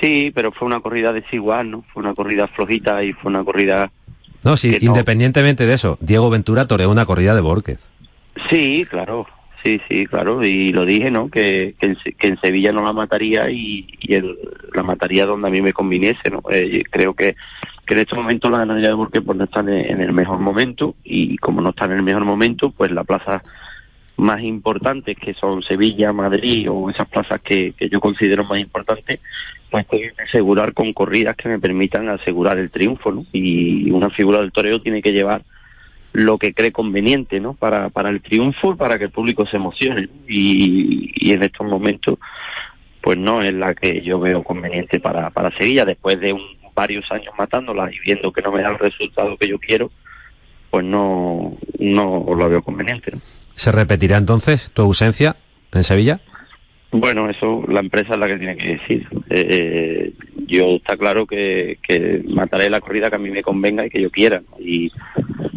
[0.00, 1.84] Sí, pero fue una corrida desigual, ¿no?
[1.92, 3.90] Fue una corrida flojita y fue una corrida
[4.44, 7.78] no, sí, independientemente de eso, Diego Ventura toreó una corrida de Borges.
[8.48, 9.26] Sí, claro,
[9.62, 11.28] sí, sí, claro, y lo dije, ¿no?
[11.28, 13.86] Que, que, en, Sevilla no la mataría y,
[14.72, 16.42] la mataría donde a mí me conviniese, ¿no?
[16.50, 17.34] Eh, creo que,
[17.88, 20.94] que en este momento la ganadería de Borges pues no está en, el mejor momento
[21.04, 23.42] y como no está en el mejor momento, pues la plaza
[24.18, 29.20] más importantes que son Sevilla, Madrid o esas plazas que, yo considero más importantes,
[29.70, 33.24] pues que asegurar con corridas que me permitan asegurar el triunfo, ¿no?
[33.32, 35.42] Y una figura del toreo tiene que llevar
[36.12, 37.54] lo que cree conveniente, ¿no?
[37.54, 40.10] Para, para el triunfo, para que el público se emocione.
[40.28, 42.18] Y, y en estos momentos,
[43.00, 47.10] pues no es la que yo veo conveniente para, para Sevilla, después de un, varios
[47.10, 49.90] años matándola y viendo que no me da el resultado que yo quiero,
[50.70, 53.12] pues no, no lo veo conveniente.
[53.56, 55.34] ¿Se repetirá entonces tu ausencia
[55.72, 56.20] en Sevilla?
[56.92, 59.08] Bueno, eso la empresa es la que tiene que decir.
[59.28, 60.12] Eh, eh,
[60.46, 64.00] yo está claro que, que, mataré la corrida que a mí me convenga y que
[64.00, 64.40] yo quiera.
[64.60, 64.90] Y,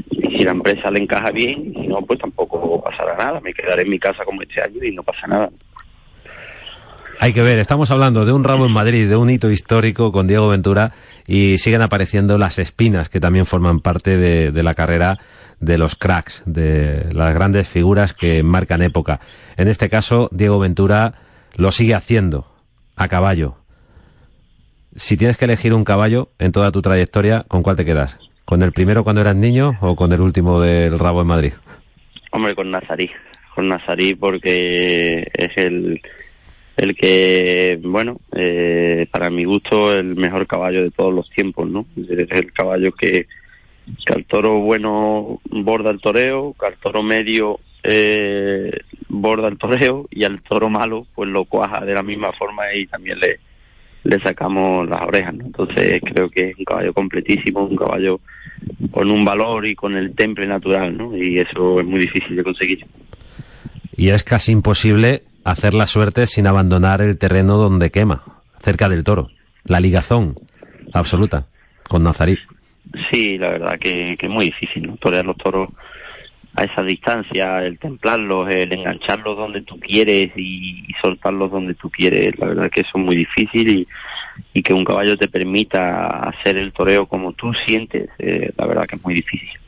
[0.09, 3.39] si la empresa le encaja bien, y si no, pues tampoco pasará nada.
[3.41, 5.51] Me quedaré en mi casa como este año y no pasa nada.
[7.23, 10.25] Hay que ver, estamos hablando de un rabo en Madrid, de un hito histórico con
[10.25, 10.93] Diego Ventura
[11.27, 15.19] y siguen apareciendo las espinas que también forman parte de, de la carrera
[15.59, 19.19] de los cracks, de las grandes figuras que marcan época.
[19.55, 21.13] En este caso, Diego Ventura
[21.57, 22.47] lo sigue haciendo
[22.95, 23.53] a caballo.
[24.95, 28.17] Si tienes que elegir un caballo en toda tu trayectoria, ¿con cuál te quedas?
[28.45, 31.53] ¿Con el primero cuando eras niño o con el último del rabo en Madrid?
[32.31, 33.11] Hombre, con Nazarí.
[33.53, 36.01] Con Nazarí porque es el,
[36.77, 41.85] el que, bueno, eh, para mi gusto, el mejor caballo de todos los tiempos, ¿no?
[41.97, 43.27] Es el caballo que,
[44.05, 48.71] que al toro bueno borda el toreo, que al toro medio eh,
[49.09, 52.85] borda el toreo y al toro malo pues lo cuaja de la misma forma y
[52.85, 53.39] también le,
[54.03, 55.33] le sacamos las orejas.
[55.33, 55.45] ¿no?
[55.45, 58.19] Entonces creo que es un caballo completísimo, un caballo
[58.91, 61.17] con un valor y con el temple natural, ¿no?
[61.17, 62.85] Y eso es muy difícil de conseguir.
[63.95, 68.23] Y es casi imposible hacer la suerte sin abandonar el terreno donde quema,
[68.59, 69.29] cerca del toro.
[69.63, 70.35] La ligazón
[70.93, 71.47] absoluta
[71.87, 72.37] con Nazarí.
[73.09, 74.97] Sí, la verdad que, es muy difícil.
[74.99, 75.69] Torear los toros
[76.55, 82.37] a esa distancia, el templarlos, el engancharlos donde tú quieres y, soltarlos donde tú quieres,
[82.37, 83.87] la verdad que eso es muy difícil y,
[84.53, 88.85] y que un caballo te permita hacer el toreo como tú sientes, eh, la verdad
[88.85, 89.60] que es muy difícil.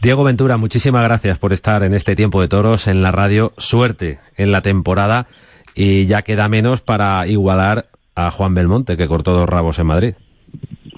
[0.00, 3.52] Diego Ventura, muchísimas gracias por estar en este tiempo de toros en la radio.
[3.58, 5.26] Suerte en la temporada
[5.74, 10.14] y ya queda menos para igualar a Juan Belmonte, que cortó dos rabos en Madrid.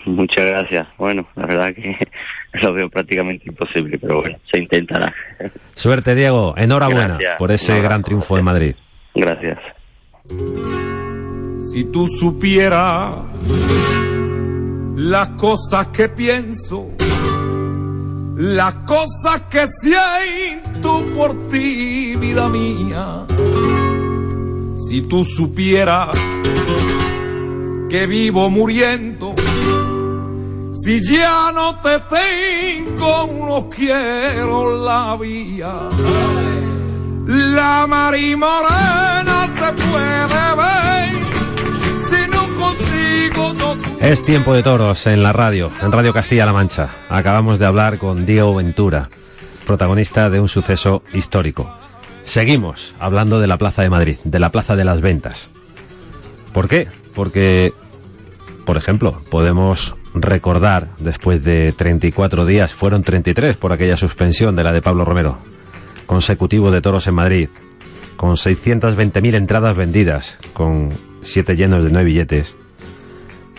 [0.07, 0.87] Muchas gracias.
[0.99, 1.97] Bueno, la verdad que
[2.63, 5.13] lo veo prácticamente imposible, pero bueno, se intentará.
[5.75, 6.55] Suerte, Diego.
[6.57, 7.37] Enhorabuena Gracias.
[7.39, 8.75] por ese gran triunfo en Madrid.
[9.17, 9.59] Gracias.
[11.73, 13.15] Si tú supieras
[14.97, 16.91] las cosas que pienso,
[18.43, 23.25] las cosas que siento por ti, vida mía.
[24.89, 26.11] Si tú supieras
[27.89, 29.37] que vivo muriendo,
[30.83, 35.75] si ya no te tengo, no quiero la vía.
[37.27, 40.82] La marimorena se puede ver
[44.01, 46.91] Es tiempo de toros en la radio, en Radio Castilla-La Mancha.
[47.09, 49.09] Acabamos de hablar con Diego Ventura,
[49.65, 51.73] protagonista de un suceso histórico.
[52.25, 55.49] Seguimos hablando de la Plaza de Madrid, de la Plaza de las Ventas.
[56.53, 56.89] ¿Por qué?
[57.15, 57.73] Porque,
[58.67, 64.73] por ejemplo, podemos recordar, después de 34 días, fueron 33 por aquella suspensión de la
[64.73, 65.39] de Pablo Romero,
[66.07, 67.49] consecutivo de toros en Madrid,
[68.17, 70.91] con 620.000 entradas vendidas, con
[71.23, 72.55] 7 llenos de 9 billetes,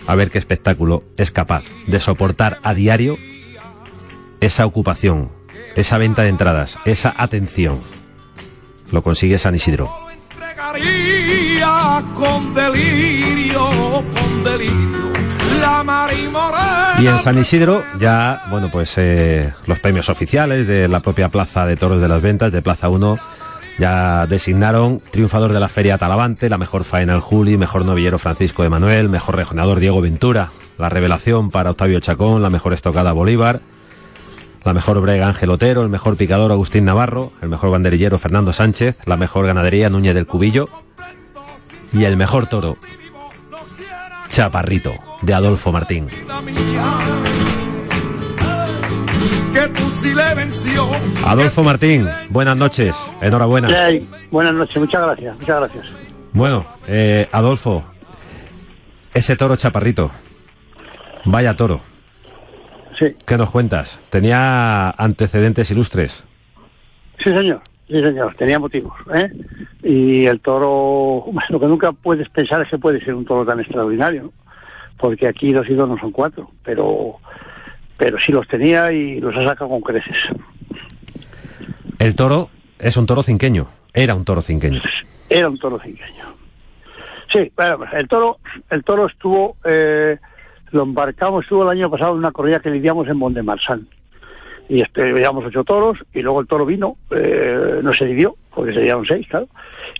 [0.06, 3.16] a ver qué espectáculo es capaz de soportar a diario
[4.40, 5.30] esa ocupación,
[5.76, 7.80] esa venta de entradas, esa atención.
[8.90, 9.90] Lo consigue San Isidro.
[10.12, 13.60] entregaría con delirio,
[14.12, 15.12] con delirio.
[15.60, 16.96] La marimorena.
[17.00, 21.64] Y en San Isidro ya, bueno, pues eh, los premios oficiales de la propia Plaza
[21.66, 23.18] de Toros de las Ventas, de Plaza 1,
[23.78, 29.08] ya designaron triunfador de la Feria Talavante, la mejor faena Juli, mejor novillero Francisco Emanuel,
[29.08, 33.60] mejor rejonador Diego Ventura, la revelación para Octavio Chacón, la mejor estocada Bolívar,
[34.64, 38.96] la mejor brega Ángel Otero, el mejor picador Agustín Navarro, el mejor banderillero Fernando Sánchez,
[39.04, 40.68] la mejor ganadería Núñez del Cubillo
[41.92, 42.76] y el mejor toro
[44.28, 46.08] Chaparrito de Adolfo Martín.
[49.54, 50.84] Vida mía, Que tu silencio.
[51.26, 53.68] Adolfo Martín, buenas noches, enhorabuena.
[53.70, 55.86] Hey, buenas noches, muchas gracias, muchas gracias.
[56.32, 57.84] Bueno, eh, Adolfo,
[59.14, 60.10] ese toro Chaparrito,
[61.24, 61.80] vaya toro,
[62.98, 64.00] Sí, ¿qué nos cuentas?
[64.10, 66.24] ¿Tenía antecedentes ilustres?
[67.22, 69.30] sí señor, sí señor, tenía motivos, ¿eh?
[69.82, 73.44] Y el toro, bueno, lo que nunca puedes pensar es que puede ser un toro
[73.46, 74.32] tan extraordinario, ¿no?
[74.98, 77.16] Porque aquí dos y dos no son cuatro, pero,
[77.96, 80.16] pero sí los tenía y los ha sacado con creces.
[81.98, 84.82] El toro es un toro cinqueño, era un toro cinqueño.
[85.28, 86.34] Era un toro cinqueño.
[87.32, 88.38] Sí, bueno, pues el toro,
[88.70, 90.18] el toro estuvo, eh,
[90.70, 93.88] lo embarcamos, estuvo el año pasado en una corrida que lidiamos en Mondemarsan.
[94.68, 98.72] Y este, llevamos ocho toros y luego el toro vino, eh, no se dividió, porque
[98.72, 99.48] se dieron seis, claro,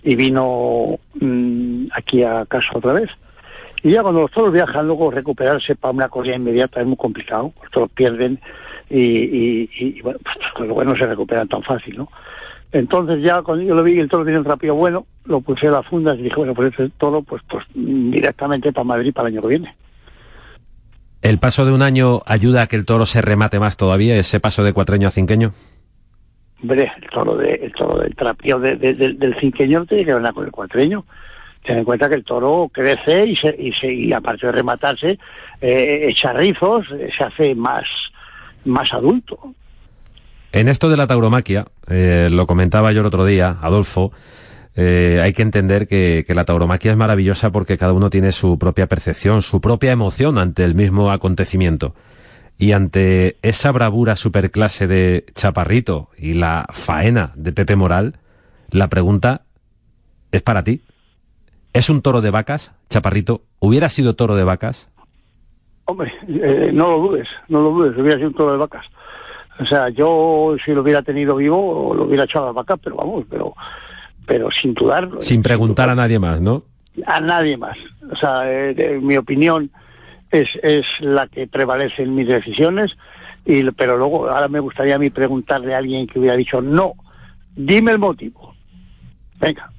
[0.01, 3.09] y vino mm, aquí a casa otra vez.
[3.85, 7.53] Y ya cuando los toros viajan, luego recuperarse para una corrida inmediata es muy complicado,
[7.61, 8.39] los toros pierden
[8.89, 12.09] y, y, y, bueno, pues luego no se recuperan tan fácil, ¿no?
[12.71, 15.67] Entonces ya cuando yo lo vi y el toro tiene un rapillo bueno, lo puse
[15.67, 19.29] a las fundas y dije, bueno, pues este toro, pues, pues directamente para Madrid para
[19.29, 19.75] el año que viene.
[21.21, 24.39] ¿El paso de un año ayuda a que el toro se remate más todavía, ese
[24.39, 25.51] paso de cuatreño a cinqueño?
[26.61, 30.05] Hombre, el toro, de, el toro del trapío de- de- del- del cinqueño no tiene
[30.05, 31.05] que ver nada con el cuatreño.
[31.65, 35.17] Ten en cuenta que el toro crece y, se, y, se, y aparte de rematarse,
[35.61, 36.85] eh, echa rizos,
[37.17, 37.83] se hace más,
[38.65, 39.39] más adulto.
[40.51, 44.11] En esto de la tauromaquia, eh, lo comentaba yo el otro día, Adolfo,
[44.75, 48.59] eh, hay que entender que, que la tauromaquia es maravillosa porque cada uno tiene su
[48.59, 51.95] propia percepción, su propia emoción ante el mismo acontecimiento.
[52.57, 58.19] Y ante esa bravura superclase de Chaparrito y la faena de Pepe Moral,
[58.71, 59.41] la pregunta
[60.31, 60.81] es para ti.
[61.75, 63.41] ¿Es un toro de vacas, Chaparrito?
[63.59, 64.87] ¿Hubiera sido toro de vacas?
[65.83, 68.85] Hombre, eh, no lo dudes, no lo dudes, hubiera sido un toro de vacas.
[69.59, 72.95] O sea, yo si lo hubiera tenido vivo, lo hubiera echado a las vacas, pero
[72.95, 73.53] vamos, pero,
[74.25, 75.21] pero sin dudarlo.
[75.21, 76.63] Sin preguntar a nadie más, ¿no?
[77.05, 77.75] a nadie más.
[78.09, 79.69] O sea, eh, de- mi opinión
[80.31, 82.93] es, es la que prevalece en mis decisiones,
[83.45, 86.93] y, pero luego ahora me gustaría a mí preguntarle a alguien que hubiera dicho, no,
[87.53, 88.55] dime el motivo.
[89.41, 89.69] Venga,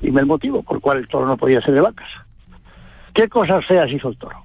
[0.00, 2.08] dime el motivo por el cual el toro no podía ser de vacas.
[3.14, 4.36] ¿Qué cosas feas hizo el toro?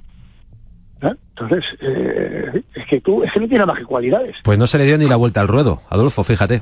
[1.01, 1.11] ¿Eh?
[1.29, 4.35] Entonces, eh, es que tú, es que no tiene más que cualidades.
[4.43, 6.61] Pues no se le dio ni la vuelta al ruedo, Adolfo, fíjate.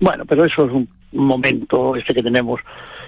[0.00, 2.60] Bueno, pero eso es un momento este que tenemos,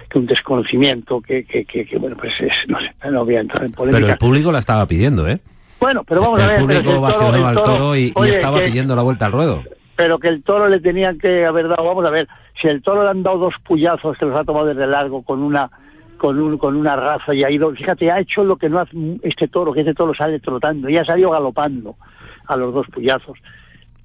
[0.09, 3.41] que un desconocimiento, que, que, que, que, bueno, pues es, no sé, no voy a
[3.41, 3.99] entrar en polémica.
[3.99, 5.39] Pero el público la estaba pidiendo, ¿eh?
[5.79, 6.59] Bueno, pero vamos el a ver.
[6.59, 9.63] público el toro- vacionó al toro- y, estaba que- pidiendo la vuelta al ruedo.
[9.99, 12.25] Pero que el toro le tenían que haber dado, vamos a ver,
[12.61, 15.43] si el toro le han dado dos puyazos que los ha tomado desde largo con
[15.43, 15.69] una
[16.17, 18.95] con un, con una raza y ha ido, fíjate, ha hecho lo que no hace
[19.23, 21.97] este toro, que este toro sale trotando y ha salido galopando
[22.47, 23.37] a los dos puyazos.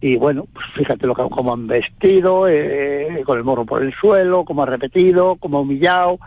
[0.01, 3.95] Y bueno, pues fíjate lo que, cómo han vestido, eh, con el morro por el
[3.95, 6.19] suelo, cómo ha repetido, cómo ha humillado,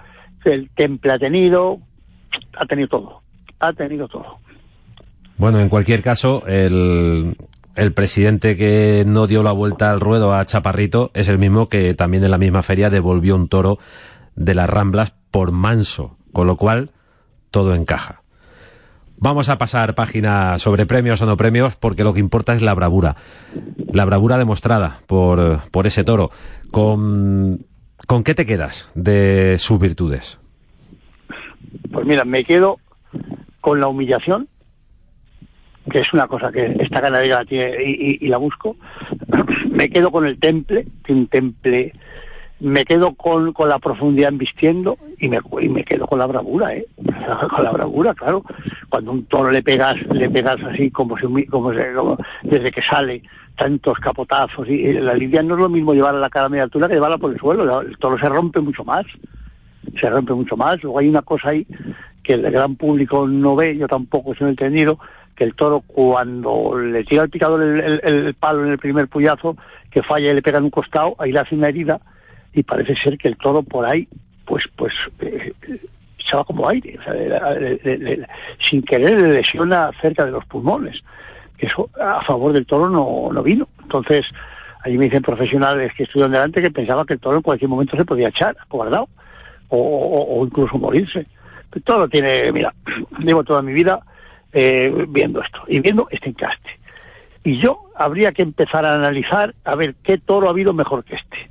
[0.46, 1.80] el temple ha tenido,
[2.58, 3.22] ha tenido todo,
[3.60, 4.38] ha tenido todo.
[5.38, 7.36] Bueno, en cualquier caso, el,
[7.78, 11.94] el presidente que no dio la vuelta al ruedo a Chaparrito es el mismo que
[11.94, 13.78] también en la misma feria devolvió un toro
[14.36, 16.90] de las Ramblas por manso, con lo cual
[17.52, 18.24] todo encaja.
[19.20, 22.74] Vamos a pasar página sobre premios o no premios, porque lo que importa es la
[22.74, 23.16] bravura.
[23.94, 26.32] La bravura demostrada por, por ese toro.
[26.72, 27.66] ¿Con,
[28.08, 30.40] ¿Con qué te quedas de sus virtudes?
[31.92, 32.80] Pues mira, me quedo
[33.62, 34.48] con la humillación,
[35.91, 38.76] que es una cosa que esta ganadera la tiene y, y- la busco.
[39.71, 41.93] me quedo con el temple, que un temple.
[42.60, 46.26] Me quedo con, con la profundidad en vistiendo y me, y me quedo con la
[46.26, 46.88] bravura, ¿eh?
[47.56, 48.43] Con la bravura, claro.
[48.89, 52.82] Cuando un toro le pegas, le pegas así como, humi- como, se- como desde que
[52.82, 53.21] sale,
[53.58, 54.67] tantos capotazos.
[54.67, 56.95] Y, la lidia no es lo mismo llevarla a la cara a media altura que
[56.95, 57.82] llevarla por el suelo.
[57.82, 59.06] El toro se rompe mucho más
[60.02, 60.82] se rompe mucho más.
[60.84, 61.65] Luego hay una cosa ahí
[62.23, 65.00] que el gran público no ve, yo tampoco he entendido,
[65.38, 69.56] que el toro cuando le tira el picador el, palo en el primer puyazo,
[69.91, 72.02] que falla y le pega en un costado, ahí le hace una herida
[72.54, 74.08] y parece ser que el toro por ahí,
[74.45, 75.54] pues, pues, eh,
[76.45, 77.00] como aire,
[77.84, 78.28] le-
[78.60, 81.00] sin querer le lesiona cerca de los pulmones.
[81.58, 83.67] Eso a favor del toro no, no vino.
[83.82, 84.26] Entonces,
[84.84, 87.95] allí me dicen profesionales que estuvieron delante que pensaban que el toro en cualquier momento
[87.95, 89.08] se podía echar, guardado
[89.69, 91.26] o, o- o incluso morirse.
[91.86, 92.73] Todo tiene, mira,
[93.19, 94.00] llevo toda mi vida
[94.54, 96.70] eh, viendo esto y viendo este encaste.
[97.44, 101.16] Y yo habría que empezar a analizar a ver qué toro ha habido mejor que
[101.16, 101.50] este.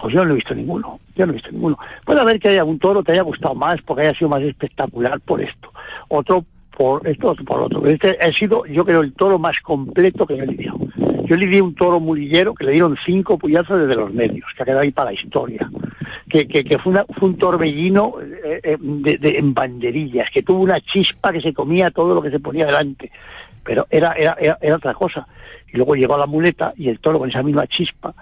[0.00, 1.78] Pues yo no he visto ninguno, yo no he visto ninguno.
[2.04, 4.42] Puede haber que haya un toro que te haya gustado más porque haya sido más
[4.42, 5.72] espectacular por esto,
[6.08, 6.44] otro
[6.76, 7.86] por esto, otro por otro.
[7.86, 10.78] Este ha sido, yo creo, el toro más completo que yo he lidiado.
[11.24, 14.66] Yo lidié un toro mulillero que le dieron cinco puyazos desde los medios, que ha
[14.66, 15.68] quedado ahí para la historia.
[16.28, 20.80] Que, fue, una- fue un torbellino eh, eh, de, de- en banderillas, que tuvo una
[20.80, 23.10] chispa que se comía todo lo que se ponía delante.
[23.64, 25.26] Pero era, era, era, otra cosa.
[25.72, 28.14] Y luego llegó la muleta y el toro con esa misma chispa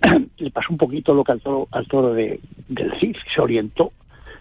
[0.38, 3.92] le pasó un poquito lo que al toro, al toro de, del CIF, se orientó,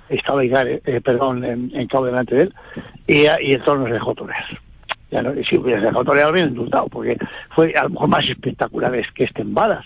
[0.09, 2.53] estaba Igar, eh, perdón, en, en cabo delante de él,
[3.07, 4.43] y, y el toro no se dejó torear.
[5.11, 7.17] Ya no, si hubiera dejado torear, hubieran indultado, porque
[7.55, 9.85] fue a lo mejor más espectacular es que en balas.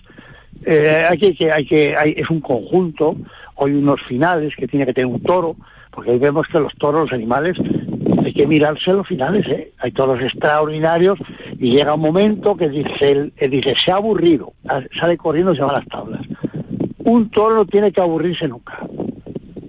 [0.66, 3.16] Eh, hay que, hay que, hay, es un conjunto,
[3.56, 5.56] hoy unos finales que tiene que tener un toro,
[5.92, 7.58] porque hoy vemos que los toros, los animales,
[8.24, 9.72] hay que mirarse los finales, ¿eh?
[9.80, 11.20] Hay toros extraordinarios
[11.60, 15.64] y llega un momento que dice, dice se ha aburrido, ah, sale corriendo y se
[15.64, 16.22] va a las tablas.
[17.00, 18.80] Un toro no tiene que aburrirse nunca.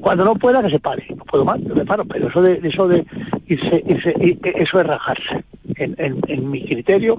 [0.00, 2.60] Cuando no pueda que se pare, no puedo más, yo me paro, pero eso de
[2.62, 3.04] eso de
[3.48, 5.44] irse, irse- i- eso es rajarse,
[5.76, 5.96] en-
[6.28, 7.18] en mi criterio,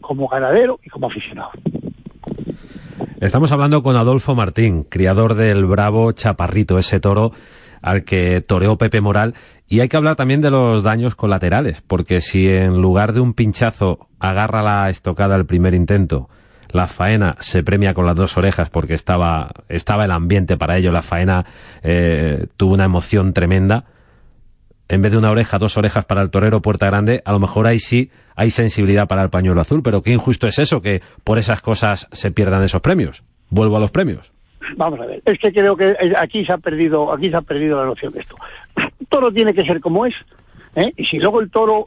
[0.00, 1.50] como ganadero y como aficionado.
[3.24, 7.32] Estamos hablando con Adolfo Martín, criador del bravo Chaparrito, ese toro
[7.80, 9.32] al que toreó Pepe Moral.
[9.66, 13.32] Y hay que hablar también de los daños colaterales, porque si en lugar de un
[13.32, 16.28] pinchazo agarra la estocada al primer intento,
[16.68, 20.92] la faena se premia con las dos orejas porque estaba, estaba el ambiente para ello,
[20.92, 21.46] la faena
[21.82, 23.86] eh, tuvo una emoción tremenda.
[24.88, 27.66] En vez de una oreja, dos orejas para el torero Puerta Grande, a lo mejor
[27.66, 31.38] ahí sí hay sensibilidad para el pañuelo azul, pero qué injusto es eso, que por
[31.38, 33.22] esas cosas se pierdan esos premios.
[33.50, 34.32] Vuelvo a los premios.
[34.76, 37.78] Vamos a ver, es que creo que aquí se ha perdido, aquí se ha perdido
[37.78, 38.36] la noción de esto.
[39.08, 40.14] Todo tiene que ser como es,
[40.76, 40.92] ¿eh?
[40.96, 41.86] y si luego el toro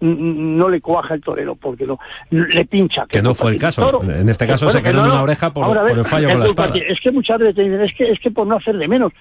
[0.00, 1.98] no le cuaja el torero porque no
[2.30, 5.52] le pincha que, no fue el caso en este caso se quedó en una oreja
[5.52, 8.20] por, el fallo con la espada es que muchas veces te dicen es que es
[8.20, 9.12] que por no hacer de menos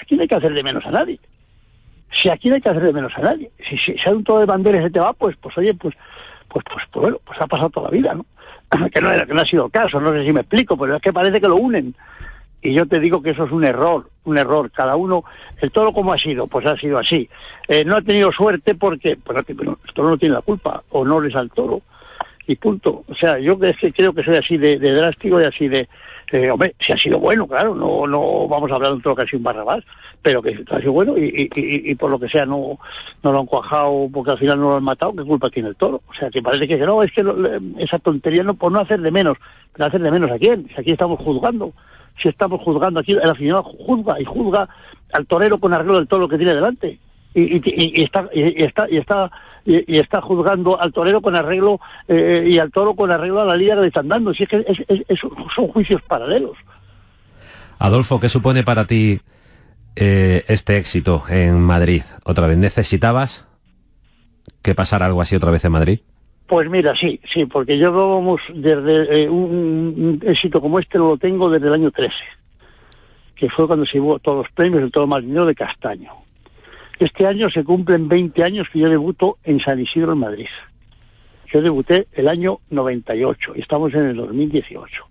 [0.00, 1.18] aquí no hay que hacer de menos a nadie
[2.12, 4.40] si aquí no hay que hacer de menos a nadie si, si, hay un toro
[4.40, 5.94] de banderas que te va pues pues oye pues
[6.48, 8.24] pues pues, pues bueno pues ha pasado toda la vida no
[8.90, 11.02] que no, que no ha sido el caso no sé si me explico pero es
[11.02, 11.94] que parece que lo unen
[12.60, 14.70] y yo te digo que eso es un error, un error.
[14.72, 15.24] Cada uno,
[15.60, 17.28] el toro como ha sido, pues ha sido así.
[17.68, 19.56] Eh, no ha tenido suerte porque, pues, el
[19.94, 21.82] toro no tiene la culpa, honores al toro,
[22.46, 23.04] y punto.
[23.06, 25.88] O sea, yo es que creo que soy así de, drástico y así de,
[26.32, 29.38] eh, hombre, si ha sido bueno, claro, no no vamos a hablar de un sido
[29.38, 29.84] un barrabás,
[30.22, 32.78] pero que ha sido bueno y, y, por lo que sea no,
[33.22, 35.76] no lo han cuajado porque al final no lo han matado, ¿qué culpa tiene el
[35.76, 36.02] toro?
[36.08, 37.24] O sea, que parece que no, es que
[37.78, 39.38] esa tontería no, por no hacer de menos,
[39.72, 41.72] pero hacer de menos a quién, si aquí estamos juzgando
[42.22, 44.68] si estamos juzgando aquí, el aficionado juzga y juzga
[45.12, 46.98] al torero con arreglo del toro que tiene delante.
[47.34, 49.30] Y, está y está y está
[49.68, 53.54] y, está juzgando al torero con arreglo eh, y al toro con arreglo a la
[53.54, 54.32] liga que le están dando.
[54.32, 54.64] Si es que
[55.54, 56.56] son juicios paralelos.
[57.78, 59.20] Adolfo, ¿qué supone para ti
[59.94, 62.02] eh, este éxito en Madrid?
[62.24, 63.46] Otra vez, ¿necesitabas
[64.62, 66.00] que pasara algo así otra vez en Madrid?
[66.46, 71.50] Pues mira, sí, sí, porque yo vamos desde eh, un, éxito como este lo tengo
[71.50, 72.10] desde el año 13,
[73.36, 76.27] que fue cuando se llevó todos los premios del todo más dinero de Castaño.
[76.98, 80.48] Este año se cumplen 20 años que yo debuto en San Isidro, en Madrid.
[81.52, 85.04] Yo debuté el año 98 y estamos en el 2018.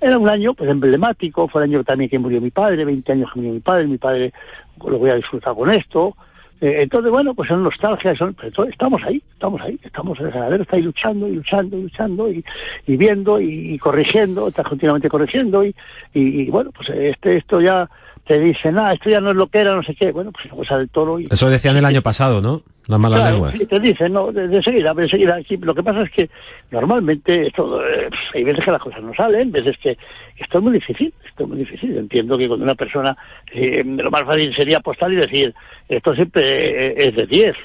[0.00, 3.30] Era un año pues emblemático, fue el año también que murió mi padre, 20 años
[3.32, 4.32] que murió mi padre, mi padre
[4.78, 6.14] lo voy a disfrutar con esto,
[6.60, 10.62] eh, entonces, bueno, pues son nostalgias, son, pero estamos ahí, estamos ahí, estamos, el ganadero
[10.62, 12.44] está ahí luchando y luchando y luchando y,
[12.86, 15.74] y viendo y, corrigiendo, está continuamente corrigiendo y,
[16.14, 17.88] y, bueno, pues este esto ya
[18.26, 20.66] te dice, nada, esto ya no es lo que era, no sé qué, bueno, pues
[20.66, 21.26] sale el toro y...
[21.30, 22.62] Eso decían el año pasado, ¿no?
[22.88, 23.54] Las malas claro, lenguas.
[23.58, 25.36] Sí, te dicen, no, de, seguida, de seguida.
[25.36, 26.30] Aquí, lo que pasa es que
[26.70, 29.96] normalmente esto, eh, hay veces que las cosas no salen, veces que
[30.38, 31.96] esto es muy difícil, esto es muy difícil.
[31.96, 33.16] Entiendo que cuando una persona,
[33.52, 35.54] eh, lo más fácil sería apostar y decir,
[35.88, 37.56] esto siempre eh, es de 10.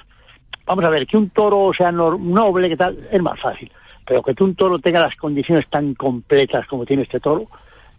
[0.66, 3.72] Vamos a ver, que un toro sea noble, que tal, es más fácil.
[4.06, 7.48] Pero que un toro tenga las condiciones tan completas como tiene este toro,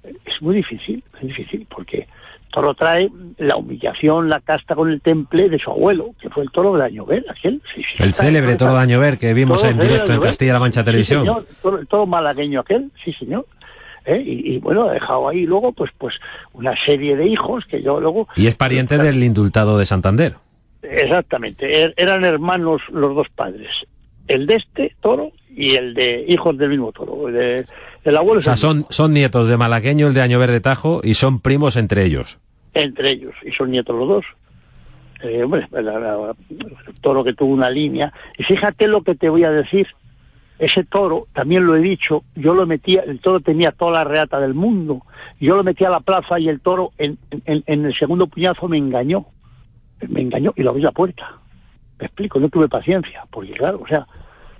[0.02, 2.06] es muy difícil, es difícil, porque
[2.50, 6.50] toro trae la humillación, la casta con el temple de su abuelo, que fue el
[6.50, 7.62] toro de Añover, aquel.
[7.98, 11.24] el célebre toro de Añover que vimos en directo en Castilla-La Mancha Televisión.
[11.24, 13.46] señor, el toro malagueño aquel, sí señor.
[14.06, 14.22] ¿Eh?
[14.24, 16.14] Y, bueno, ha dejado ahí luego pues pues
[16.54, 18.28] una serie de hijos que yo luego...
[18.34, 20.36] Y es pariente del indultado de Santander.
[20.82, 23.68] Exactamente, er, eran hermanos los dos padres,
[24.28, 27.66] el de este toro y el de hijos del mismo toro, de,
[28.04, 28.38] el abuelo...
[28.38, 31.76] O sea, son, son nietos de Malagueño, el de Año Verde Tajo, y son primos
[31.76, 32.38] entre ellos.
[32.74, 34.24] Entre ellos, y son nietos los dos.
[35.22, 38.12] Eh, hombre, el toro que tuvo una línea.
[38.38, 39.86] Y fíjate lo que te voy a decir.
[40.58, 44.38] Ese toro, también lo he dicho, yo lo metía, el toro tenía toda la reata
[44.38, 45.00] del mundo.
[45.40, 48.76] Yo lo metí a la plaza y el toro en, en, el segundo puñazo me
[48.76, 49.24] engañó.
[50.06, 51.38] Me engañó y lo abrí la puerta.
[51.98, 54.06] Me explico, no tuve paciencia, porque claro, o sea,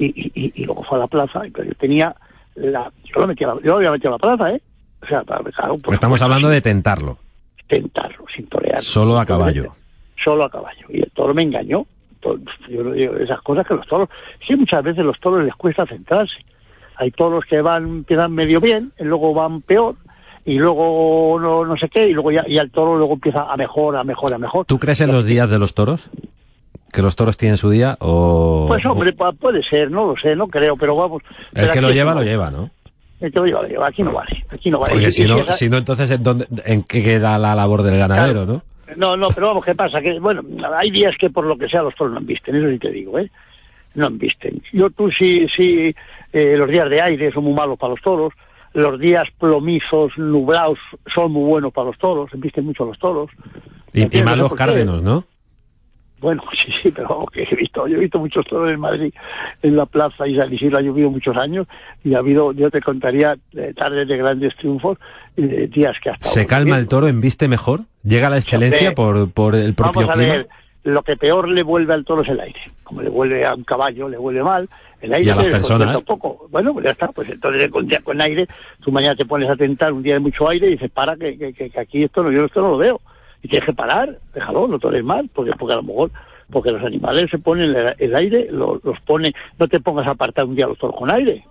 [0.07, 2.15] y, y, y luego fue a la plaza, pero yo tenía
[2.55, 4.61] la, yo lo metí a la, yo lo había metido a la plaza, ¿eh?
[5.03, 5.55] O sea, pues,
[5.93, 7.19] Estamos hablando de tentarlo.
[7.67, 8.83] Tentarlo, sin torear.
[8.83, 9.75] Solo a caballo.
[10.23, 10.87] Solo a caballo.
[10.91, 11.87] Y el toro me engañó.
[12.69, 12.85] Yo,
[13.17, 14.11] esas cosas que los toros,
[14.47, 16.37] sí, muchas veces los toros les cuesta centrarse.
[16.97, 19.97] Hay toros que van, empiezan medio bien, y luego van peor,
[20.45, 23.57] y luego no, no sé qué, y luego ya, y el toro luego empieza a
[23.57, 24.67] mejor, a mejor, a mejor.
[24.67, 26.11] ¿Tú crees en los días de los toros?
[26.93, 28.67] ¿Que los toros tienen su día o...?
[28.69, 31.23] Pues hombre, puede ser, no lo sé, no creo, pero vamos...
[31.55, 32.71] El que lo lleva, lo lleva, ¿no?
[33.21, 34.93] El que lo lleva, lo lleva, aquí no vale, aquí no vale.
[34.93, 38.47] Porque si, no, si no, entonces, ¿en, dónde, ¿en qué queda la labor del ganadero,
[38.47, 38.63] no?
[38.97, 40.01] No, no, pero vamos, ¿qué pasa?
[40.01, 40.43] Que, bueno,
[40.77, 43.19] hay días que por lo que sea los toros no embisten, eso sí te digo,
[43.19, 43.31] ¿eh?
[43.95, 44.63] No embisten.
[44.73, 45.95] Yo tú sí, sí,
[46.33, 48.33] eh, los días de aire son muy malos para los toros,
[48.73, 50.79] los días plomizos, nublados,
[51.15, 53.31] son muy buenos para los toros, embisten mucho los toros.
[53.93, 55.25] Y, y malos cárdenos, ¿no?
[56.21, 59.13] Bueno, sí, sí, pero que he visto, yo he visto muchos toros en Madrid,
[59.63, 61.67] en la plaza y San Isidro ha llovido muchos años
[62.05, 64.99] y ha habido, yo te contaría, eh, tardes de grandes triunfos
[65.37, 67.81] eh, días que hasta ¿Se calma el toro, embiste mejor?
[68.03, 70.33] ¿Llega a la excelencia por, por el propio Vamos a clima?
[70.35, 70.49] ver,
[70.83, 72.61] lo que peor le vuelve al toro es el aire.
[72.85, 74.67] Como le vuelve a un caballo, le vuelve mal.
[75.03, 75.95] El aire Y a las personas.
[75.97, 76.47] un poco.
[76.51, 77.09] Bueno, pues ya está.
[77.09, 78.47] Pues entonces con, día con aire,
[78.83, 81.37] tú mañana te pones a tentar un día de mucho aire y dices, para, que,
[81.39, 83.01] que, que- que aquí esto no, yo esto no lo veo.
[83.43, 86.11] Y tienes que parar, déjalo, no tores mal, porque, porque a lo mejor,
[86.51, 90.45] porque los animales se ponen el, aire, lo- los pone, no te pongas a apartar
[90.45, 91.45] un día los toros con aire.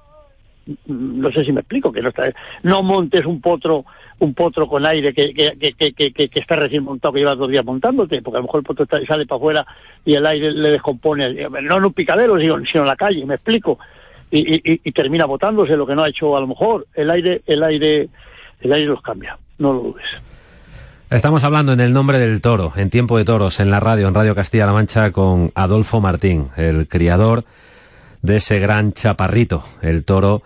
[0.68, 2.32] Mm, no sé si me explico, que no está,
[2.64, 3.86] no montes un potro,
[4.20, 7.50] un potro con aire que, que, que, que, que- está recién montado, que llevas dos
[7.50, 9.66] días montándote, porque a lo mejor el potro sale para afuera
[10.06, 11.34] y el aire le descompone,
[11.64, 13.80] no en un picadero, sino, sino en la calle, me explico,
[14.30, 17.64] y- y termina botándose lo que no ha hecho a lo mejor, el aire, el
[17.64, 18.10] aire,
[18.62, 20.06] el aire los cambia, no lo dudes.
[21.10, 24.14] Estamos hablando en el nombre del toro, en tiempo de toros, en la radio, en
[24.14, 27.46] Radio Castilla-La Mancha, con Adolfo Martín, el criador
[28.22, 30.44] de ese gran chaparrito, el toro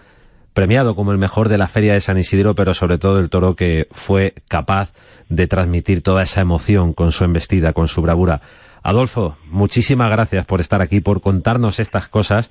[0.53, 3.57] premiado como el mejor de la feria de San Isidro, pero sobre todo el toro
[3.57, 4.93] que fue capaz
[5.28, 8.39] de transmitir toda esa emoción con su embestida, con su bravura.
[8.84, 12.49] Adolfo, muchísimas gracias por estar aquí, por contarnos estas cosas.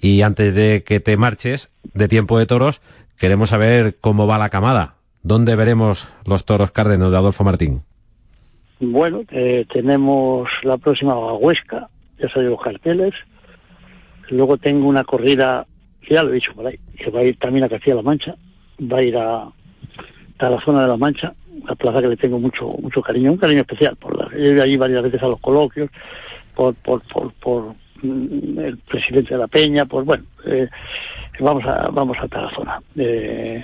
[0.00, 2.80] Y antes de que te marches de tiempo de toros,
[3.18, 4.94] queremos saber cómo va la camada.
[5.22, 7.82] ¿Dónde veremos los toros cárdenos de Adolfo Martín?
[8.80, 13.12] Bueno, eh, tenemos la próxima Huesca, ya salió los carteles.
[14.30, 15.66] Luego tengo una corrida,
[16.08, 18.36] ya lo he dicho por ahí, que va a ir también a Castilla-La Mancha,
[18.80, 22.38] va a ir a, a la zona de La Mancha, una plaza que le tengo
[22.38, 23.96] mucho mucho cariño, un cariño especial.
[23.96, 25.90] Por la, he ido allí varias veces a los coloquios,
[26.54, 27.02] por, por,
[27.34, 30.68] por, mm, el presidente de la Peña, por bueno, eh,
[31.40, 32.80] vamos a vamos a Tarazona.
[32.96, 33.62] Eh,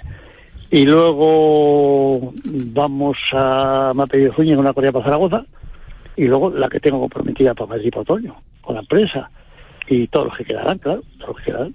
[0.71, 5.45] y luego vamos a, me ha Zúñiga una corrida para Zaragoza,
[6.17, 9.31] y luego la que tengo comprometida para Madrid para Otoño, con la empresa,
[9.89, 11.75] y todos los que quedarán, claro, todos los que quedarán.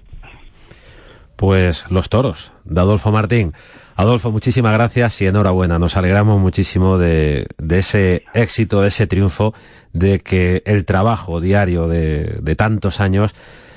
[1.36, 3.54] Pues los toros de Adolfo Martín.
[3.96, 5.80] Adolfo, muchísimas gracias y enhorabuena.
[5.80, 9.54] Nos alegramos muchísimo de, de ese éxito, de ese triunfo,
[9.92, 13.34] de que el trabajo diario de, de tantos años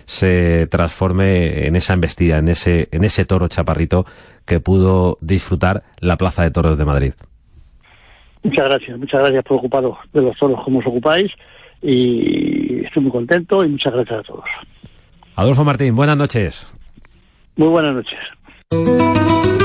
[0.07, 4.05] se transforme en esa embestida, en ese, en ese toro chaparrito
[4.45, 7.13] que pudo disfrutar la Plaza de Toros de Madrid.
[8.43, 11.33] Muchas gracias, muchas gracias por ocuparos de los toros como os ocupáis,
[11.81, 14.45] y estoy muy contento y muchas gracias a todos.
[15.37, 16.73] Adolfo Martín, buenas noches.
[17.57, 19.64] Muy buenas noches.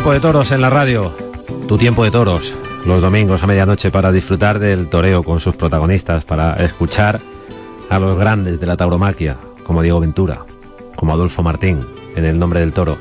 [0.00, 1.12] Tiempo de toros en la radio.
[1.68, 2.54] Tu tiempo de toros.
[2.86, 7.20] Los domingos a medianoche para disfrutar del toreo con sus protagonistas, para escuchar
[7.90, 10.38] a los grandes de la tauromaquia, como Diego Ventura,
[10.96, 11.86] como Adolfo Martín,
[12.16, 12.96] en el nombre del toro.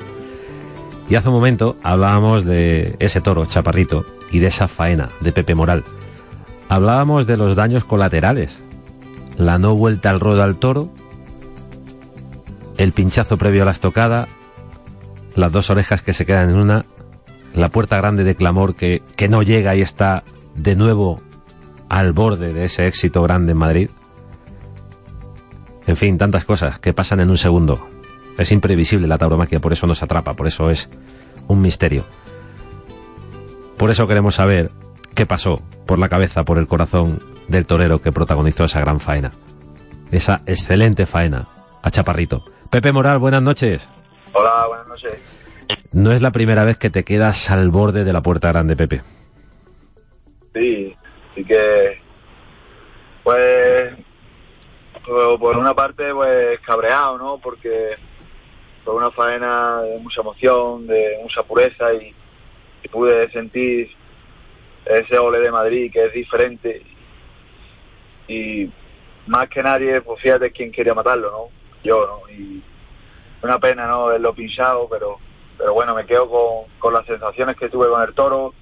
[1.07, 5.55] Y hace un momento hablábamos de ese toro, Chaparrito, y de esa faena de Pepe
[5.55, 5.85] Moral.
[6.67, 8.49] Hablábamos de los daños colaterales,
[9.37, 10.89] la no vuelta al ruedo al toro,
[12.75, 14.27] el pinchazo previo a la estocada,
[15.35, 16.85] las dos orejas que se quedan en una,
[17.53, 20.23] la puerta grande de clamor que, que no llega y está
[20.55, 21.21] de nuevo
[21.89, 23.89] al borde de ese éxito grande en Madrid.
[25.87, 27.87] En fin, tantas cosas que pasan en un segundo.
[28.37, 30.89] Es imprevisible la tauromaquia, por eso nos atrapa, por eso es
[31.47, 32.05] un misterio.
[33.77, 34.69] Por eso queremos saber
[35.15, 39.31] qué pasó por la cabeza, por el corazón del torero que protagonizó esa gran faena.
[40.11, 41.47] Esa excelente faena
[41.81, 42.43] a Chaparrito.
[42.69, 43.87] Pepe Moral, buenas noches.
[44.33, 44.78] Hola, buenas noches.
[45.91, 49.01] No es la primera vez que te quedas al borde de la puerta grande, Pepe.
[50.53, 50.95] Sí,
[51.35, 51.99] sí que,
[53.23, 53.93] pues,
[55.39, 57.37] por una parte, pues cabreado, ¿no?
[57.39, 57.95] Porque
[58.83, 62.13] fue una faena de mucha emoción, de mucha pureza y,
[62.83, 63.89] y pude sentir
[64.85, 66.81] ese ole de Madrid que es diferente
[68.27, 68.71] y
[69.27, 71.49] más que nadie, pues fíjate quién quería matarlo, ¿no?
[71.83, 72.33] Yo, ¿no?
[72.33, 72.61] Y
[73.41, 74.07] una pena, ¿no?
[74.07, 75.17] Verlo pinchado, pero
[75.59, 78.53] pero bueno, me quedo con, con las sensaciones que tuve con el toro,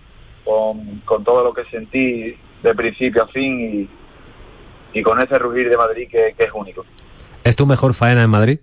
[0.43, 3.87] con, con todo lo que sentí de principio a fin
[4.93, 6.83] y, y con ese rugir de Madrid que, que es único.
[7.43, 8.59] ¿Es tu mejor faena en Madrid?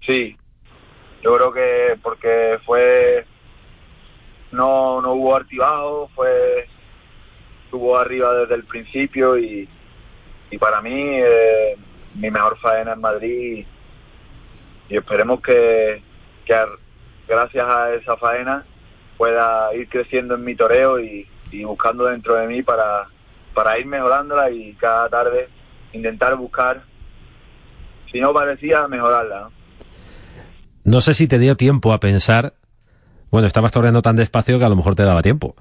[0.00, 0.34] Sí,
[1.22, 3.26] yo creo que porque fue
[4.52, 6.66] no no hubo artibajo, fue
[7.64, 9.68] estuvo arriba desde el principio y,
[10.50, 11.76] y para mí eh,
[12.14, 13.66] mi mejor faena en Madrid
[14.88, 16.00] y esperemos que,
[17.28, 18.64] gracias a esa faena
[19.16, 23.06] pueda ir creciendo en mi toreo y, y buscando dentro de mí para,
[23.54, 25.48] para ir mejorándola y cada tarde
[25.92, 26.82] intentar buscar
[28.12, 29.40] si no parecía, mejorarla.
[29.40, 29.52] ¿no?
[30.84, 32.54] No sé si te dio tiempo a pensar,
[33.30, 35.56] bueno, estabas toreando tan despacio que a lo mejor te daba tiempo.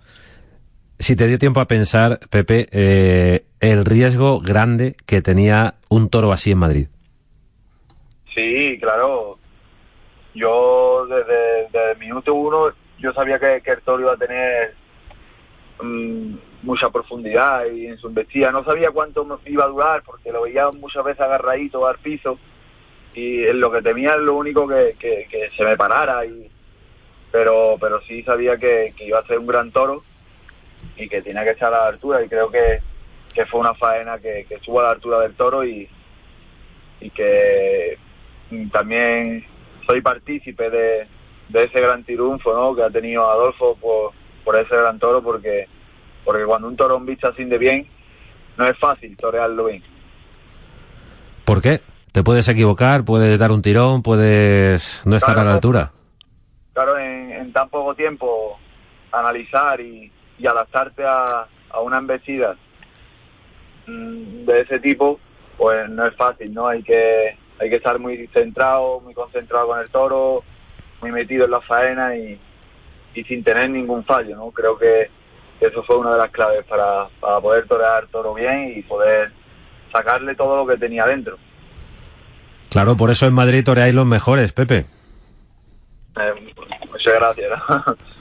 [1.00, 6.32] Si te dio tiempo a pensar, Pepe, eh, el riesgo grande que tenía un toro
[6.32, 6.88] así en Madrid.
[8.34, 9.38] Sí, claro.
[10.36, 14.74] Yo desde, el minuto uno yo sabía que, que el toro iba a tener
[15.82, 18.52] mm, mucha profundidad y en su embestida.
[18.52, 22.38] No sabía cuánto iba a durar porque lo veía muchas veces agarradito al piso
[23.14, 26.26] y lo que temía es lo único que, que, que se me parara.
[26.26, 26.52] Y,
[27.32, 30.04] pero, pero sí sabía que, que iba a ser un gran toro
[30.98, 32.80] y que tenía que estar a la altura y creo que,
[33.34, 35.88] que fue una faena que, que estuvo a la altura del toro y,
[37.02, 37.98] y que
[38.52, 39.46] mm, también
[39.88, 41.08] soy partícipe de,
[41.50, 42.76] de ese gran triunfo ¿no?
[42.76, 44.12] que ha tenido Adolfo por,
[44.44, 45.68] por ese gran toro porque
[46.24, 47.88] porque cuando un toro vista así de bien
[48.58, 49.84] no es fácil torearlo bien
[51.46, 51.82] ¿Por qué?
[52.12, 55.92] Te puedes equivocar, puedes dar un tirón, puedes no estar Claro, a la altura.
[56.74, 58.58] claro en, en tan poco tiempo
[59.12, 62.56] analizar y, y adaptarte a, a una embestida
[63.88, 65.20] mm, de ese tipo
[65.58, 69.80] pues no es fácil no hay que hay que estar muy centrado muy concentrado con
[69.80, 70.44] el toro
[71.02, 72.40] muy metido en la faena y,
[73.14, 75.10] y sin tener ningún fallo no creo que
[75.60, 79.32] eso fue una de las claves para, para poder torear toro bien y poder
[79.92, 81.38] sacarle todo lo que tenía dentro
[82.70, 84.86] Claro, por eso en Madrid toreáis los mejores, Pepe.
[86.20, 86.54] Eh,
[86.92, 87.96] muchas gracias ¿no?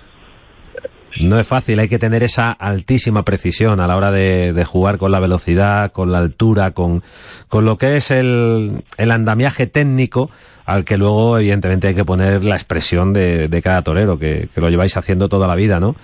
[1.20, 4.98] No es fácil, hay que tener esa altísima precisión a la hora de, de jugar
[4.98, 7.02] con la velocidad, con la altura, con,
[7.48, 10.30] con lo que es el, el andamiaje técnico
[10.66, 14.60] al que luego evidentemente hay que poner la expresión de, de cada torero, que, que
[14.60, 15.94] lo lleváis haciendo toda la vida, ¿no?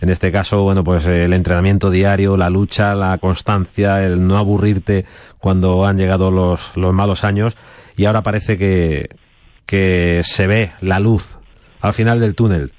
[0.00, 5.04] En este caso, bueno, pues el entrenamiento diario, la lucha, la constancia, el no aburrirte
[5.38, 7.56] cuando han llegado los, los malos años
[7.96, 9.10] y ahora parece que,
[9.66, 11.36] que se ve la luz
[11.80, 12.72] al final del túnel.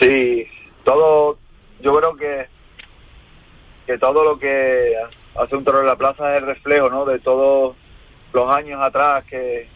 [0.00, 0.46] Sí,
[0.84, 1.38] todo,
[1.80, 2.54] yo creo que
[3.86, 4.94] que todo lo que
[5.36, 7.04] hace un toro en la plaza es el reflejo, ¿no?
[7.04, 7.76] De todos
[8.32, 9.68] los años atrás que,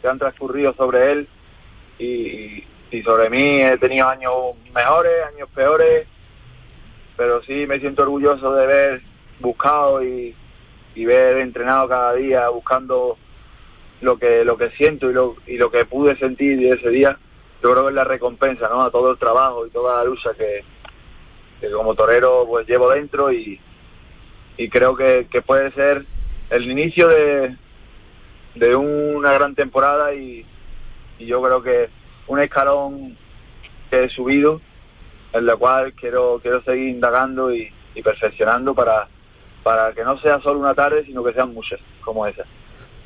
[0.00, 1.28] que han transcurrido sobre él
[1.98, 4.32] y, y sobre mí he tenido años
[4.74, 6.06] mejores, años peores,
[7.16, 9.02] pero sí me siento orgulloso de haber
[9.40, 10.34] buscado y,
[10.94, 13.16] y ver entrenado cada día buscando
[14.00, 17.18] lo que lo que siento y lo, y lo que pude sentir ese día
[17.62, 18.82] yo creo que es la recompensa ¿no?
[18.82, 20.64] a todo el trabajo y toda la lucha que,
[21.72, 23.60] como torero pues llevo dentro y,
[24.70, 26.04] creo que, puede ser
[26.50, 27.56] el inicio de,
[28.54, 30.44] de una gran temporada y,
[31.18, 31.88] y yo creo que
[32.26, 33.16] un escalón
[33.90, 34.60] que he subido
[35.32, 39.08] en la cual quiero quiero seguir indagando y, y perfeccionando para,
[39.62, 42.44] para que no sea solo una tarde sino que sean muchas como esa.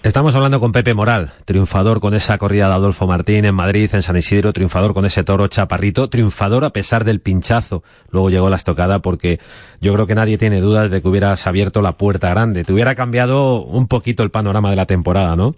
[0.03, 4.03] Estamos hablando con Pepe Moral, triunfador con esa corrida de Adolfo Martín en Madrid, en
[4.03, 7.85] San Isidro, triunfador con ese toro chaparrito, triunfador a pesar del pinchazo.
[8.11, 9.39] Luego llegó la estocada porque
[9.81, 12.65] yo creo que nadie tiene dudas de que hubieras abierto la puerta grande.
[12.65, 15.55] Te hubiera cambiado un poquito el panorama de la temporada, ¿no?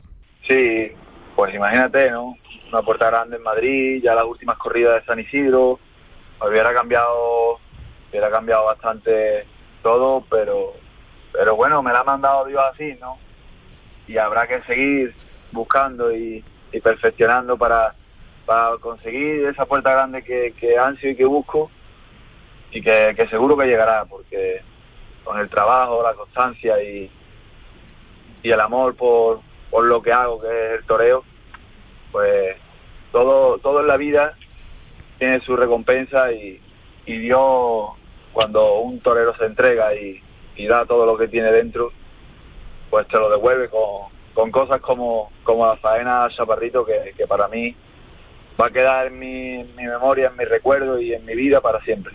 [0.46, 0.92] Sí,
[1.34, 2.34] pues imagínate, ¿no?
[2.68, 5.80] Una puerta grande en Madrid, ya las últimas corridas de San Isidro,
[6.46, 7.60] hubiera cambiado,
[8.10, 9.46] hubiera cambiado bastante
[9.82, 10.74] todo, pero,
[11.32, 13.16] pero bueno, me la ha mandado Dios así, ¿no?
[14.06, 15.14] Y habrá que seguir
[15.52, 16.44] buscando y,
[16.82, 17.94] perfeccionando para,
[18.80, 21.70] conseguir esa puerta grande que, que ansio y que busco
[22.72, 24.60] y que, que seguro que llegará, porque
[25.22, 27.10] con el trabajo, la constancia y,
[28.42, 29.40] y el amor por,
[29.70, 31.24] por lo que hago, que es el toreo,
[32.12, 32.56] pues
[33.12, 34.36] todo, todo en la vida
[35.18, 36.60] tiene su recompensa y,
[37.06, 37.90] y Dios,
[38.32, 40.20] cuando un torero se entrega y,
[40.56, 41.92] y da todo lo que tiene dentro,
[42.94, 47.48] pues te lo devuelve con, con cosas como, como la faena Chaparrito, que, que para
[47.48, 47.74] mí
[48.60, 51.60] va a quedar en mi, en mi memoria, en mi recuerdo y en mi vida
[51.60, 52.14] para siempre.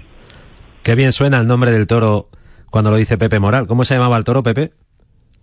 [0.82, 2.30] Qué bien suena el nombre del toro
[2.71, 3.67] cuando lo dice Pepe Moral.
[3.67, 4.71] ¿Cómo se llamaba el toro, Pepe?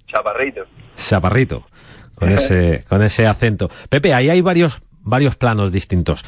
[0.07, 0.65] Chaparrito.
[0.97, 1.67] Chaparrito,
[2.15, 3.69] con ese, con ese acento.
[3.91, 6.25] Pepe, ahí hay varios, varios planos distintos.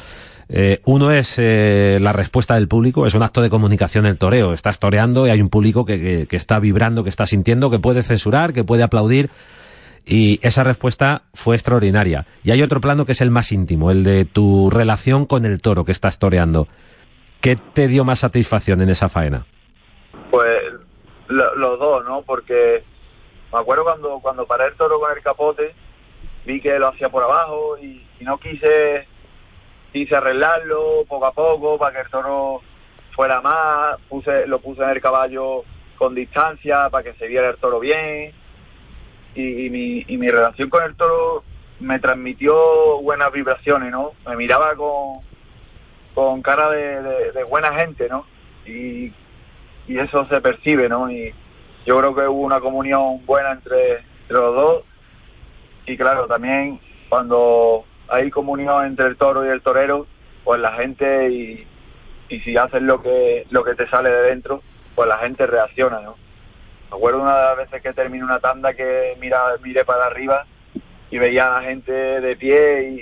[0.51, 4.53] Eh, uno es eh, la respuesta del público, es un acto de comunicación el toreo.
[4.53, 8.01] Estás toreando y hay un público que, que, está vibrando, que está sintiendo, que puede
[8.03, 9.29] censurar, que puede aplaudir.
[10.05, 12.25] Y esa respuesta fue extraordinaria.
[12.43, 15.61] Y hay otro plano que es el más íntimo, el de tu relación con el
[15.61, 16.67] toro que estás toreando.
[17.41, 19.45] ¿Qué te dio más satisfacción en esa faena?
[20.31, 20.49] Pues
[21.27, 22.23] lo- los dos, ¿no?
[22.23, 22.83] Porque
[23.53, 25.75] me acuerdo cuando, cuando paré el toro con el capote,
[26.45, 29.07] vi que lo hacía por abajo y no quise,
[29.91, 32.61] quise arreglarlo poco a poco para que el toro
[33.15, 35.63] fuera más, puse, lo puse en el caballo
[35.97, 38.31] con distancia para que se viera el toro bien
[39.35, 41.43] y, mi, y mi relación con el toro
[41.79, 44.11] me transmitió buenas vibraciones, ¿no?
[44.27, 45.19] Me miraba con,
[46.13, 48.25] con cara de, buena gente, ¿no?
[48.65, 49.13] Y,
[49.87, 51.09] y eso se percibe, ¿no?
[51.09, 51.33] Y
[51.85, 54.83] yo creo que hubo una comunión buena entre los dos.
[55.85, 60.07] Y claro, también cuando hay comunión entre el toro y el torero,
[60.43, 61.67] pues la gente y,
[62.29, 64.61] y si haces lo que lo que te sale de dentro,
[64.95, 66.15] pues la gente reacciona, ¿no?
[66.89, 70.45] Me acuerdo una de las veces que terminé una tanda que mira, miré para arriba
[71.11, 72.99] y veía a la gente de pie y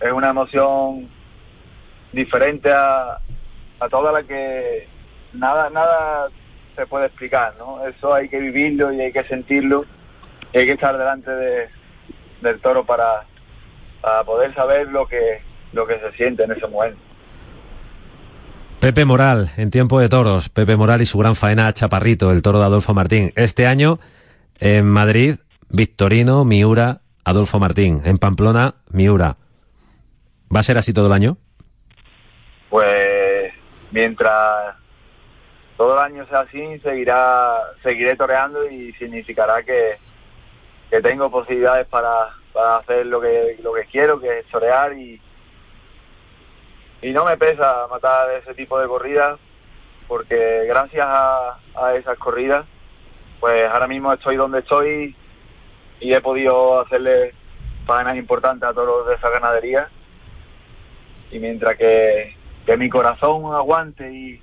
[0.00, 1.08] es una emoción
[2.12, 3.18] diferente a,
[3.80, 4.88] a toda la que
[5.32, 6.28] nada nada
[6.74, 7.86] se puede explicar, ¿no?
[7.86, 9.84] Eso hay que vivirlo y hay que sentirlo
[10.52, 11.68] y hay que estar delante de,
[12.42, 13.24] del toro para,
[14.00, 15.40] para poder saber lo que
[15.72, 16.98] lo que se siente en ese momento.
[18.80, 20.48] Pepe Moral, en tiempo de toros.
[20.48, 23.32] Pepe Moral y su gran faena Chaparrito, el toro de Adolfo Martín.
[23.36, 23.98] Este año,
[24.58, 25.36] en Madrid,
[25.68, 28.02] Victorino, Miura, Adolfo Martín.
[28.04, 29.36] En Pamplona, Miura.
[30.54, 31.38] ¿Va a ser así todo el año?
[32.68, 33.52] Pues
[33.90, 34.76] mientras
[35.76, 39.94] todo el año sea así, seguirá seguiré toreando y significará que,
[40.90, 45.20] que tengo posibilidades para, para hacer lo que lo que quiero, que es torear y
[47.02, 49.38] y no me pesa matar ese tipo de corridas
[50.08, 52.64] porque gracias a, a esas corridas
[53.40, 55.14] pues ahora mismo estoy donde estoy
[56.00, 57.34] y he podido hacerle
[57.86, 59.88] faenas importantes a todos de esa ganadería.
[61.30, 62.34] Y mientras que,
[62.64, 64.40] que mi corazón aguante y,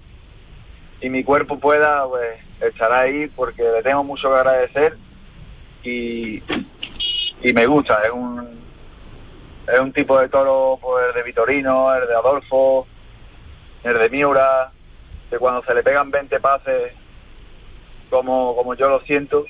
[1.01, 4.97] y mi cuerpo pueda pues estará ahí porque le tengo mucho que agradecer
[5.83, 6.41] y,
[7.43, 8.63] y me gusta es un
[9.71, 12.87] es un tipo de toro pues el de Vitorino el de Adolfo
[13.83, 14.71] el de Miura
[15.29, 16.93] que cuando se le pegan 20 pases
[18.09, 19.45] como como yo lo siento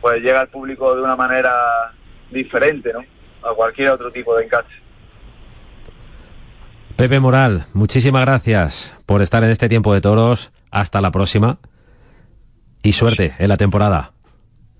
[0.00, 1.92] pues llega al público de una manera
[2.30, 3.04] diferente no
[3.48, 4.80] a cualquier otro tipo de encaje
[6.96, 10.52] Pepe Moral, muchísimas gracias por estar en este tiempo de toros.
[10.70, 11.56] Hasta la próxima.
[12.82, 14.12] Y suerte en la temporada.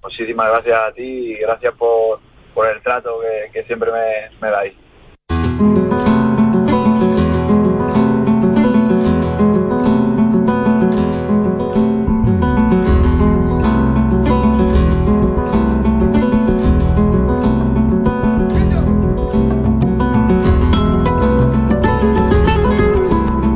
[0.03, 2.21] Muchísimas gracias a ti y gracias por,
[2.55, 3.21] por el trato
[3.53, 4.75] que, siempre me, me dais.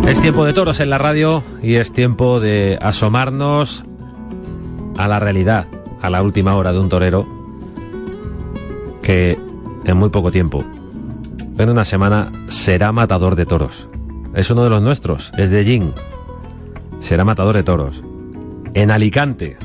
[0.08, 3.84] Es tiempo de toros en la radio y es tiempo de asomarnos
[4.96, 5.66] a la realidad,
[6.04, 7.26] a la última hora de un torero
[9.02, 9.38] que
[9.86, 10.62] en muy poco tiempo,
[11.56, 13.88] en una semana, será matador de toros.
[14.34, 15.94] Es uno de los nuestros, es de Jin.
[17.00, 18.02] Será matador de toros.
[18.74, 19.56] En Alicante,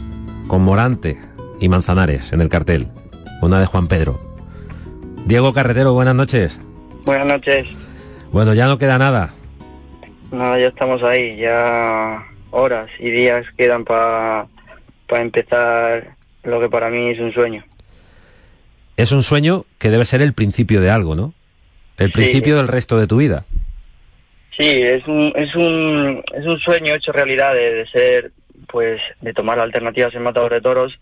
[0.47, 1.19] con Morante
[1.59, 2.87] y Manzanares en el cartel.
[3.41, 4.17] Una de Juan Pedro.
[5.25, 6.57] Diego Carretero, buenas noches.
[7.05, 7.67] Buenas noches.
[8.31, 9.33] Bueno, ya no queda nada.
[10.31, 14.47] Nada, ya estamos ahí, ya horas y días quedan para
[15.09, 16.18] empezar
[16.49, 17.63] lo que para mí es un sueño.
[18.97, 21.33] Es un sueño que debe ser el principio de algo, ¿no?
[21.97, 23.45] El principio del resto de tu vida.
[24.57, 28.31] Sí, es un, es un, es un sueño hecho realidad de, de ser,
[28.67, 30.99] pues, de tomar alternativas en Matador de Toros,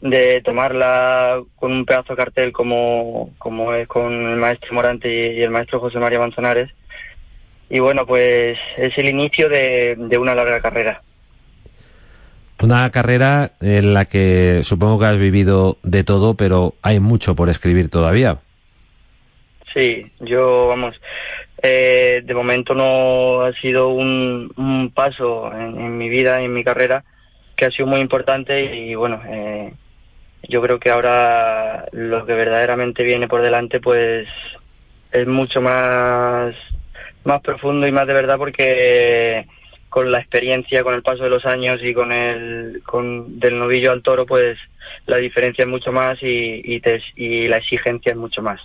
[0.00, 5.38] de tomarla con un pedazo de cartel como, como es con el maestro Morante y,
[5.38, 6.70] y el maestro José María Manzanares.
[7.68, 11.02] Y bueno, pues es el inicio de, de una larga carrera.
[12.62, 17.48] Una carrera en la que supongo que has vivido de todo, pero hay mucho por
[17.48, 18.38] escribir todavía.
[19.74, 20.94] Sí, yo, vamos,
[21.62, 26.64] eh, de momento no ha sido un, un paso en, en mi vida, en mi
[26.64, 27.04] carrera,
[27.56, 29.74] que ha sido muy importante y bueno, eh,
[30.48, 34.28] yo creo que ahora lo que verdaderamente viene por delante pues
[35.10, 36.54] es mucho más,
[37.24, 39.46] más profundo y más de verdad porque
[39.96, 43.92] con la experiencia, con el paso de los años y con el con del novillo
[43.92, 44.58] al toro, pues
[45.06, 48.60] la diferencia es mucho más y, y, te- y la exigencia es mucho más.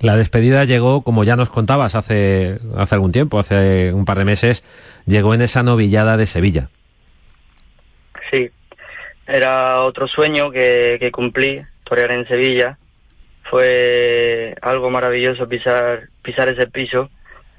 [0.00, 4.24] La despedida llegó, como ya nos contabas hace, hace algún tiempo, hace un par de
[4.24, 4.64] meses,
[5.04, 6.70] llegó en esa novillada de Sevilla.
[8.30, 8.48] Sí,
[9.26, 12.78] era otro sueño que, que cumplí, torear en Sevilla.
[13.50, 17.10] Fue algo maravilloso pisar, pisar ese piso,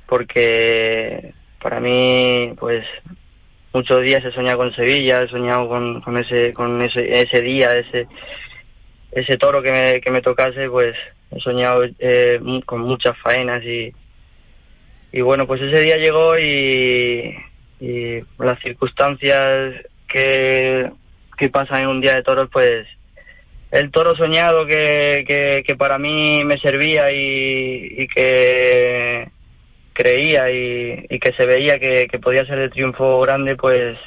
[0.08, 1.36] porque
[1.68, 2.86] para mí, pues,
[3.74, 7.76] muchos días he soñado con Sevilla, he soñado con, con ese, con ese, ese día,
[7.76, 8.08] ese,
[9.12, 10.96] ese toro que me, que me tocase, pues,
[11.30, 13.94] he soñado eh, con muchas faenas y,
[15.12, 17.36] y bueno, pues ese día llegó y,
[17.82, 19.74] y las circunstancias
[20.08, 20.90] que,
[21.38, 22.88] que pasan en un día de toros, pues
[23.72, 29.37] el toro soñado que, que, para mí me servía y que
[29.98, 33.98] creía y, y que se veía que, podía ser el triunfo grande, pues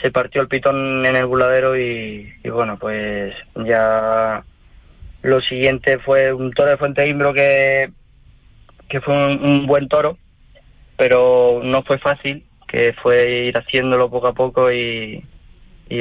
[0.00, 4.44] se partió el pitón en el buladero y, bueno, pues ya
[5.22, 7.90] lo siguiente fue un toro de Fuente Imbro que,
[8.88, 10.16] que fue un, buen toro,
[10.96, 15.24] pero no fue fácil, que fue ir haciéndolo poco a poco y,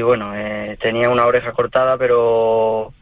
[0.03, 2.93] bueno, eh, tenía una oreja cortada, pero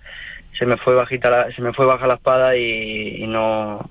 [0.58, 3.90] se me fue bajita la, se me fue baja la espada y no,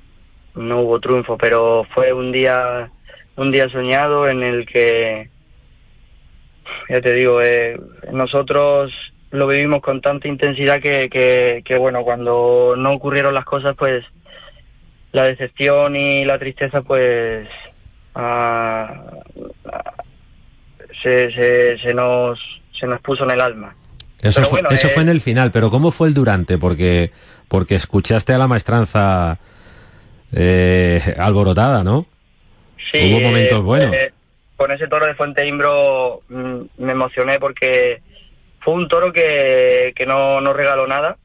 [0.57, 2.90] no hubo triunfo, pero fue un día
[3.36, 5.28] un día soñado en el que
[6.88, 7.78] ya te digo, eh,
[8.12, 8.92] nosotros
[9.30, 14.04] lo vivimos con tanta intensidad que, que, que, bueno, cuando no ocurrieron las cosas, pues
[15.12, 17.48] la decepción y la tristeza, pues
[18.14, 19.04] ah,
[21.02, 22.38] se, se, se nos
[22.78, 23.74] se nos puso en el alma.
[24.20, 26.59] Eso, fue, eso eh, fue en el final, pero ¿cómo fue el durante?
[26.59, 27.11] Porque,
[27.48, 29.38] porque escuchaste a la maestranza
[30.37, 32.07] eh, alborotada, ¿no?
[32.93, 33.95] Sí, Hubo momentos eh, buenos.
[33.95, 34.12] eh,
[34.57, 38.01] con ese toro de Fuente Imbro mm, me emocioné porque
[38.61, 41.16] fue un toro que, que no, no regaló nada,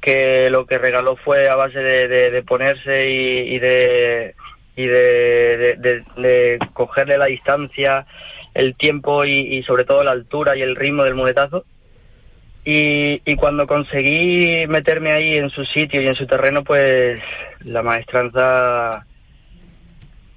[0.00, 4.34] que lo que regaló fue a base de, de- de ponerse y, y de
[4.74, 8.06] y de, de- de- de cogerle la distancia,
[8.54, 11.64] el tiempo y, y sobre todo la altura y el ritmo del muletazo.
[12.64, 17.20] Y, cuando conseguí meterme ahí en su sitio y en su terreno, pues
[17.64, 19.04] la maestranza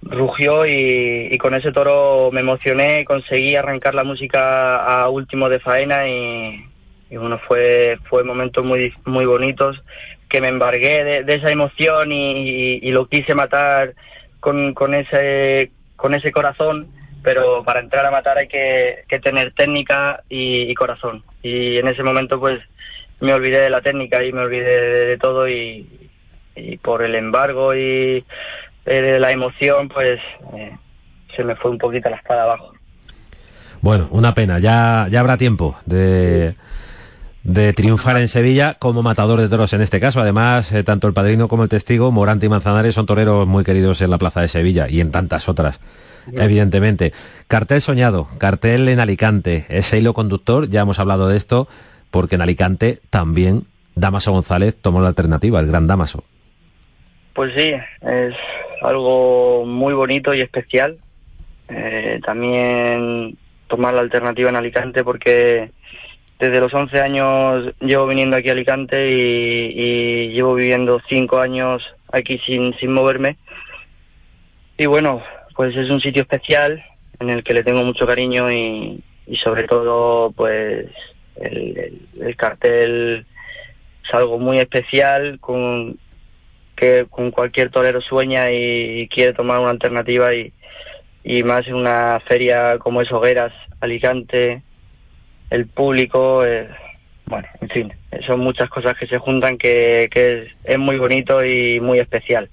[0.01, 6.07] rugió y, con ese toro me emocioné, conseguí arrancar la música a último de faena
[6.07, 6.65] y,
[7.11, 9.81] bueno, fue, fue momentos muy, muy bonitos
[10.27, 13.93] que me embargué de, esa emoción y, lo quise matar
[14.39, 16.87] con, con ese, con ese corazón,
[17.23, 21.23] pero para entrar a matar hay que, tener técnica y corazón.
[21.45, 22.59] Y en ese momento pues
[23.19, 25.87] me olvidé de la técnica y me olvidé de, de todo y,
[26.81, 28.25] por el embargo y
[28.85, 30.19] eh, la emoción pues
[30.55, 30.75] eh,
[31.35, 32.73] se me fue un poquito la espada abajo.
[33.81, 34.57] Bueno, una pena.
[34.57, 36.55] Ya, ya habrá tiempo de,
[37.43, 40.21] de triunfar en Sevilla como matador de toros en este caso.
[40.21, 44.01] Además, eh, tanto el padrino como el testigo, Morante y Manzanares, son toreros muy queridos
[44.01, 45.79] en la plaza de Sevilla y en tantas otras,
[46.33, 47.13] evidentemente.
[47.47, 51.67] Cartel soñado, cartel en Alicante, ese hilo conductor, ya hemos hablado de esto,
[52.11, 53.63] porque en Alicante también
[53.95, 56.23] Damaso González tomó la alternativa, el gran Damaso.
[57.33, 58.33] Pues sí, es
[58.81, 60.97] algo muy bonito y especial.
[61.67, 65.71] Eh, también tomar la alternativa en Alicante porque
[66.39, 71.81] desde los 11 años llevo viniendo aquí a Alicante y, y llevo viviendo 5 años
[72.11, 73.37] aquí sin, sin moverme.
[74.77, 75.21] Y bueno,
[75.55, 76.83] pues es un sitio especial
[77.19, 79.03] en el que le tengo mucho cariño y,
[79.43, 80.87] sobre todo pues
[81.37, 83.25] el, el- el cartel
[84.07, 85.97] es algo muy especial con
[86.75, 90.51] que con cualquier torero sueña y, quiere tomar una alternativa y,
[91.43, 94.61] más en una feria como es Hogueras, Alicante,
[95.49, 96.67] el público, eh,
[97.25, 97.93] bueno, en fin,
[98.27, 102.49] son muchas cosas que se juntan que, que es muy bonito y muy especial.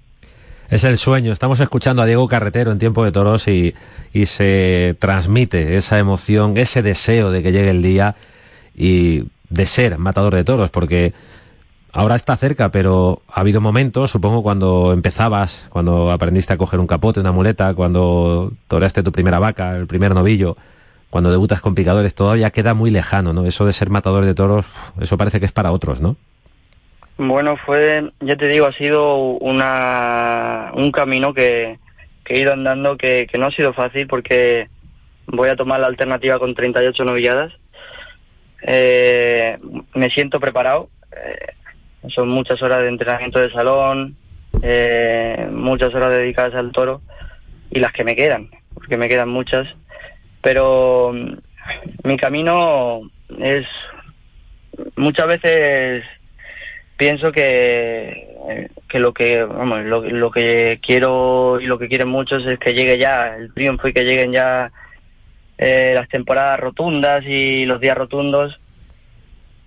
[0.72, 1.34] Es el sueño.
[1.34, 3.74] Estamos escuchando a Diego Carretero en Tiempo de Toros y,
[4.14, 8.16] y se transmite esa emoción, ese deseo de que llegue el día
[8.74, 11.12] y de ser matador de toros, porque
[11.92, 16.86] ahora está cerca, pero ha habido momentos, supongo, cuando empezabas, cuando aprendiste a coger un
[16.86, 20.56] capote, una muleta, cuando toreaste tu primera vaca, el primer novillo,
[21.10, 23.44] cuando debutas con picadores, todavía queda muy lejano, ¿no?
[23.44, 24.64] Eso de ser matador de toros,
[24.98, 26.16] eso parece que es para otros, ¿no?
[27.24, 31.78] Bueno, fue, ya te digo, ha sido una, un camino que,
[32.24, 34.68] que he ido andando que, que no ha sido fácil porque
[35.26, 37.52] voy a tomar la alternativa con 38 novilladas.
[38.62, 39.56] Eh,
[39.94, 40.88] me siento preparado.
[41.12, 41.52] eh,
[42.08, 44.16] son muchas horas de entrenamiento de salón,
[44.60, 47.02] eh, muchas horas dedicadas al toro
[47.70, 49.68] y las que me quedan, porque me quedan muchas.
[50.42, 51.34] Pero mm,
[52.02, 53.02] mi camino
[53.38, 53.64] es
[54.96, 56.04] muchas veces
[56.96, 58.28] pienso que,
[58.88, 62.74] que lo que vamos, lo, lo que quiero y lo que quieren muchos es que
[62.74, 64.70] llegue ya el triunfo y que lleguen ya
[65.58, 68.58] eh, las temporadas rotundas y los días rotundos.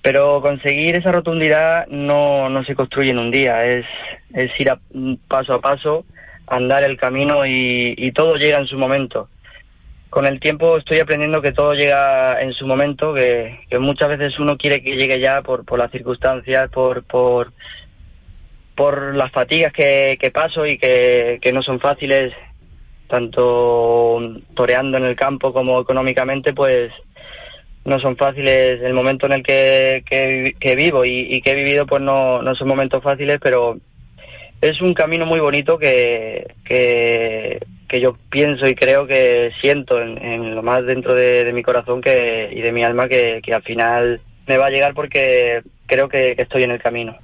[0.02, 3.86] Pero conseguir esa rotundidad no, no se construye en un día es,
[4.34, 4.80] es ir a-
[5.28, 6.06] paso a paso
[6.48, 9.30] andar el camino y todo llega en su momento
[10.16, 14.58] con el tiempo estoy aprendiendo que todo llega en su momento, que, muchas veces uno
[14.58, 17.52] quiere que llegue ya por, las circunstancias, por, por,
[19.14, 22.32] las fatigas que, paso y que, no son fáciles,
[23.10, 26.94] tanto toreando en el campo como económicamente, pues
[27.84, 28.82] no son fáciles.
[28.84, 30.02] El momento en el que,
[30.58, 33.80] que, vivo y, que he vivido, pues no, no son momentos fáciles, pero
[34.62, 36.48] es un camino muy bonito que,
[37.88, 41.64] que yo pienso y creo que siento en, en lo más dentro de, de, mi
[41.64, 45.62] corazón que, y de mi alma que, que, al final me va a llegar porque
[45.86, 47.16] creo que, que estoy en el camino.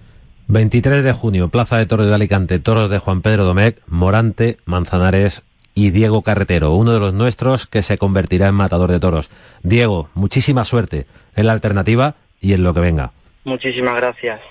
[0.48, 5.44] 23 de junio, Plaza de Toros de Alicante, Toros de Juan Pedro Domecq, Morante, Manzanares
[5.74, 9.30] y Diego Carretero, uno de los nuestros que se convertirá en matador de toros.
[9.64, 11.06] Diego, muchísima suerte
[11.36, 13.12] en la alternativa y en lo que venga.
[13.46, 14.42] Muchísimas gracias.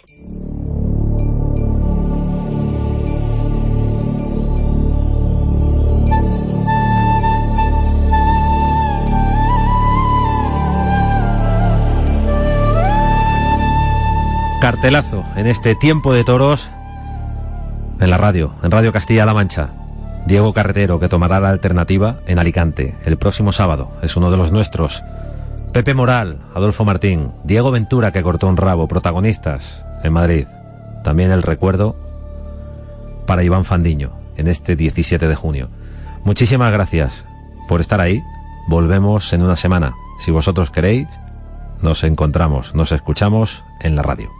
[14.60, 16.68] Cartelazo en este tiempo de toros
[17.98, 19.70] en la radio, en Radio Castilla-La Mancha.
[20.26, 23.90] Diego Carretero, que tomará la alternativa en Alicante el próximo sábado.
[24.02, 25.02] Es uno de los nuestros.
[25.72, 30.46] Pepe Moral, Adolfo Martín, Diego Ventura, que cortó un rabo, protagonistas en Madrid.
[31.04, 31.96] También el recuerdo
[33.26, 35.70] para Iván Fandiño en este 17 de junio.
[36.24, 37.24] Muchísimas gracias
[37.66, 38.22] por estar ahí.
[38.68, 39.94] Volvemos en una semana.
[40.18, 41.08] Si vosotros queréis,
[41.80, 44.39] nos encontramos, nos escuchamos en la radio.